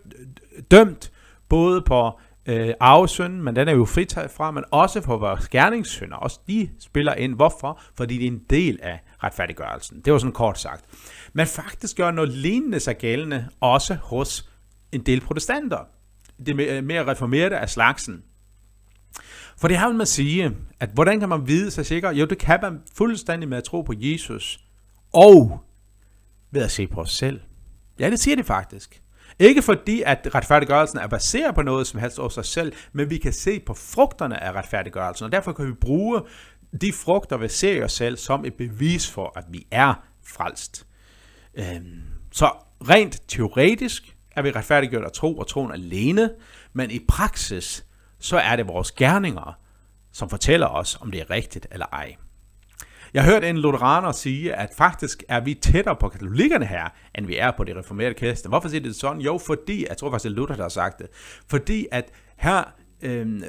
dømt 0.72 1.12
både 1.50 1.82
på 1.82 2.20
øh, 2.46 2.74
arvesynden, 2.80 3.42
men 3.42 3.56
den 3.56 3.68
er 3.68 3.74
jo 3.74 3.86
fritaget 3.86 4.32
fra, 4.32 4.52
men 4.52 4.64
også 4.72 5.02
på 5.02 5.18
vores 5.18 5.50
gerningssynder. 5.50 6.18
Også 6.18 6.40
de 6.48 6.70
spiller 6.80 7.14
ind. 7.14 7.36
Hvorfor? 7.36 7.82
Fordi 7.98 8.18
det 8.18 8.24
er 8.24 8.32
en 8.32 8.42
del 8.50 8.80
af 8.82 9.00
retfærdiggørelsen. 9.24 10.02
Det 10.06 10.14
var 10.14 10.20
sådan 10.20 10.34
kort 10.34 10.60
sagt. 10.60 10.86
Men 11.34 11.48
faktisk 11.48 11.98
gør 11.98 12.12
noget 12.12 12.30
lignende 12.30 12.80
sig 12.80 12.98
gældende 12.98 13.48
også 13.62 13.96
hos 13.96 14.50
en 14.92 15.02
del 15.02 15.22
protestanter. 15.22 15.80
Det 16.46 16.60
øh, 16.60 16.84
mere 16.84 17.08
reformerede 17.08 17.58
af 17.58 17.70
slagsen. 17.70 18.24
For 19.58 19.68
det 19.68 19.78
har 19.78 19.92
man 19.92 20.06
sige, 20.06 20.56
at 20.80 20.90
hvordan 20.94 21.20
kan 21.20 21.30
man 21.30 21.48
vide 21.48 21.72
sig 21.72 21.86
sikker? 21.86 22.12
Jo, 22.12 22.26
det 22.26 22.38
kan 22.38 22.60
man 22.62 22.82
fuldstændig 22.98 23.50
med 23.50 23.58
at 23.58 23.64
tro 23.64 23.82
på 23.82 23.94
Jesus, 23.98 24.60
og 25.14 25.60
ved 26.52 26.62
at 26.62 26.72
se 26.72 26.88
på 26.88 27.02
os 27.02 27.12
selv. 27.12 27.42
Ja, 28.00 28.10
det 28.10 28.20
siger 28.20 28.36
det 28.36 28.46
faktisk. 28.46 29.02
Ikke 29.40 29.62
fordi, 29.62 30.02
at 30.02 30.28
retfærdiggørelsen 30.36 31.00
er 31.00 31.08
baseret 31.08 31.56
på 31.56 31.62
noget 31.62 31.88
som 31.88 32.00
helst 32.00 32.20
over 32.20 32.30
sig 32.30 32.46
selv, 32.46 32.74
men 32.94 33.10
vi 33.10 33.18
kan 33.18 33.34
se 33.34 33.60
på 33.60 33.74
frugterne 33.74 34.44
af 34.44 34.52
retfærdiggørelsen, 34.52 35.26
og 35.26 35.32
derfor 35.32 35.52
kan 35.52 35.68
vi 35.68 35.74
bruge 35.74 36.22
de 36.82 36.94
frugter 36.94 37.38
ved 37.38 37.50
se 37.50 37.84
os 37.84 37.92
selv 37.92 38.18
som 38.18 38.46
et 38.46 38.54
bevis 38.54 39.12
for, 39.12 39.34
at 39.36 39.44
vi 39.50 39.68
er 39.72 39.94
frelst. 40.28 40.88
Øhm, 41.56 42.02
så 42.32 42.52
rent 42.90 43.22
teoretisk 43.28 44.16
er 44.32 44.42
vi 44.42 44.52
retfærdiggjort 44.52 45.04
af 45.04 45.12
tro 45.12 45.38
og 45.38 45.48
troen 45.48 45.72
alene, 45.72 46.30
men 46.74 46.92
i 46.92 47.00
praksis, 47.08 47.86
så 48.20 48.38
er 48.38 48.56
det 48.56 48.68
vores 48.68 48.92
gerninger, 48.92 49.58
som 50.12 50.30
fortæller 50.30 50.68
os, 50.68 50.98
om 51.02 51.12
det 51.12 51.22
er 51.22 51.30
rigtigt 51.30 51.68
eller 51.72 51.86
ej. 51.86 52.16
Jeg 53.16 53.24
har 53.24 53.32
hørt 53.32 53.44
en 53.44 53.58
lutheraner 53.58 54.12
sige, 54.12 54.56
at 54.56 54.70
faktisk 54.78 55.24
er 55.30 55.40
vi 55.40 55.54
tættere 55.54 55.96
på 55.96 56.10
katolikkerne 56.10 56.66
her, 56.66 56.90
end 57.18 57.26
vi 57.26 57.38
er 57.38 57.52
på 57.58 57.64
det 57.64 57.78
reformerede 57.78 58.14
kristne. 58.14 58.50
Hvorfor 58.50 58.70
siger 58.70 58.82
det 58.82 58.96
sådan? 58.96 59.22
Jo, 59.22 59.40
fordi, 59.46 59.86
jeg 59.90 59.98
tror 59.98 60.12
faktisk, 60.12 60.24
det 60.24 60.32
er 60.32 60.36
Luther, 60.36 60.56
der 60.56 60.64
har 60.64 60.70
sagt 60.70 61.00
det, 61.00 61.08
fordi 61.50 61.88
at 61.92 62.12
her 62.38 62.64
øh, 63.02 63.42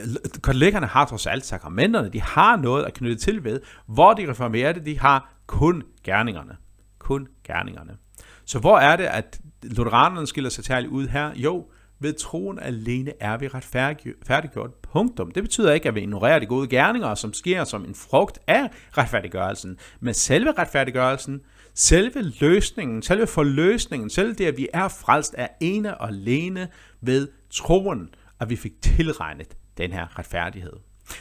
katolikkerne 0.45 0.87
har 0.87 1.05
trods 1.05 1.27
alt 1.27 1.47
sakramenterne, 1.47 2.09
de 2.09 2.21
har 2.21 2.57
noget 2.57 2.85
at 2.85 2.95
knytte 2.95 3.17
til 3.17 3.45
ved, 3.45 3.61
hvor 3.87 4.13
de 4.13 4.31
reformerede, 4.31 4.85
de 4.85 4.99
har 4.99 5.35
kun 5.47 5.83
gerningerne. 6.05 6.57
Kun 6.99 7.29
gerningerne. 7.45 7.97
Så 8.45 8.59
hvor 8.59 8.79
er 8.79 8.97
det, 8.97 9.05
at 9.05 9.41
lutheranerne 9.63 10.27
skiller 10.27 10.51
sig 10.51 10.65
særligt 10.65 10.93
ud 10.93 11.09
her? 11.09 11.31
Jo, 11.35 11.67
ved 12.01 12.13
troen 12.13 12.59
alene 12.59 13.13
er 13.21 13.37
vi 13.37 13.49
retfærdiggjort. 13.49 14.71
Punktum. 14.75 15.31
Det 15.31 15.43
betyder 15.43 15.73
ikke, 15.73 15.89
at 15.89 15.95
vi 15.95 16.01
ignorerer 16.01 16.39
de 16.39 16.47
gode 16.47 16.69
gerninger, 16.69 17.15
som 17.15 17.33
sker 17.33 17.65
som 17.65 17.85
en 17.85 17.95
frugt 17.95 18.39
af 18.47 18.69
retfærdiggørelsen. 18.99 19.79
Men 20.01 20.15
selve 20.15 20.53
retfærdiggørelsen, 20.59 21.41
selve 21.75 22.23
løsningen, 22.41 23.03
selve 23.03 23.27
forløsningen, 23.27 24.11
selve 24.11 24.35
det, 24.35 24.47
at 24.47 24.57
vi 24.57 24.69
er 24.75 24.89
frelst, 24.89 25.35
er 25.39 25.49
ene 25.61 26.01
og 26.01 26.09
alene 26.09 26.69
ved 27.01 27.29
troen, 27.51 28.09
at 28.41 28.51
vi 28.51 28.57
fik 28.57 28.73
tilregnet 28.83 29.57
den 29.79 29.93
her 29.93 30.19
retfærdighed. 30.19 30.73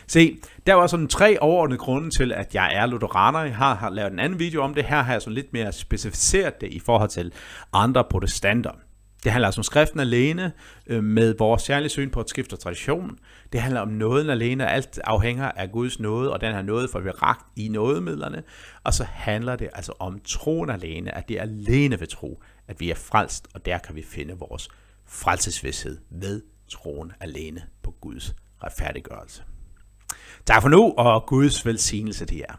Se, 0.08 0.38
der 0.68 0.74
var 0.74 0.88
sådan 0.88 1.08
tre 1.08 1.40
overordnede 1.40 1.80
grunde 1.80 2.10
til, 2.10 2.32
at 2.32 2.56
jeg 2.56 2.76
er 2.76 2.86
lutheraner. 2.86 3.40
Jeg 3.40 3.56
har, 3.56 3.76
har 3.76 3.90
lavet 3.90 4.12
en 4.12 4.20
anden 4.20 4.40
video 4.40 4.62
om 4.62 4.74
det. 4.74 4.86
Her 4.86 5.02
har 5.02 5.12
jeg 5.12 5.22
sådan 5.22 5.34
lidt 5.34 5.54
mere 5.54 5.72
specificeret 5.72 6.62
det 6.62 6.68
i 6.68 6.80
forhold 6.80 7.10
til 7.10 7.34
andre 7.74 8.04
protestanter. 8.04 8.72
Det 9.26 9.32
handler 9.32 9.48
altså 9.48 9.60
om 9.60 9.64
skriften 9.64 10.00
alene, 10.00 10.52
øh, 10.88 11.04
med 11.04 11.36
vores 11.38 11.62
særlige 11.62 11.90
syn 11.90 12.10
på 12.10 12.22
et 12.22 12.30
skift 12.30 12.54
og 12.54 12.60
tradition. 12.60 13.20
Det 13.54 13.62
handler 13.62 13.82
om 13.82 13.88
nåden 13.88 14.30
alene, 14.30 14.70
alt 14.70 15.00
afhænger 15.04 15.52
af 15.52 15.72
Guds 15.72 16.00
nåde, 16.00 16.34
og 16.34 16.42
den 16.42 16.54
her 16.54 16.62
nåde 16.62 16.88
får 16.92 17.00
vi 17.00 17.10
ragt 17.10 17.46
i 17.56 17.68
nådemidlerne. 17.68 18.44
Og 18.84 18.94
så 18.94 19.04
handler 19.04 19.56
det 19.56 19.70
altså 19.74 19.94
om 20.00 20.20
troen 20.26 20.70
alene, 20.70 21.18
at 21.18 21.30
det 21.30 21.38
er 21.38 21.42
alene 21.42 22.00
ved 22.00 22.08
tro, 22.08 22.44
at 22.68 22.80
vi 22.80 22.90
er 22.90 22.96
frelst, 22.96 23.48
og 23.54 23.66
der 23.66 23.78
kan 23.78 23.96
vi 23.96 24.04
finde 24.04 24.34
vores 24.34 24.70
frelsesvidshed 25.06 25.98
ved 26.10 26.42
troen 26.70 27.12
alene 27.20 27.64
på 27.84 27.92
Guds 28.02 28.36
retfærdiggørelse. 28.64 29.44
Tak 30.46 30.62
for 30.62 30.70
nu, 30.70 30.94
og 30.98 31.26
Guds 31.28 31.66
velsignelse 31.66 32.26
til 32.26 32.38
jer. 32.38 32.56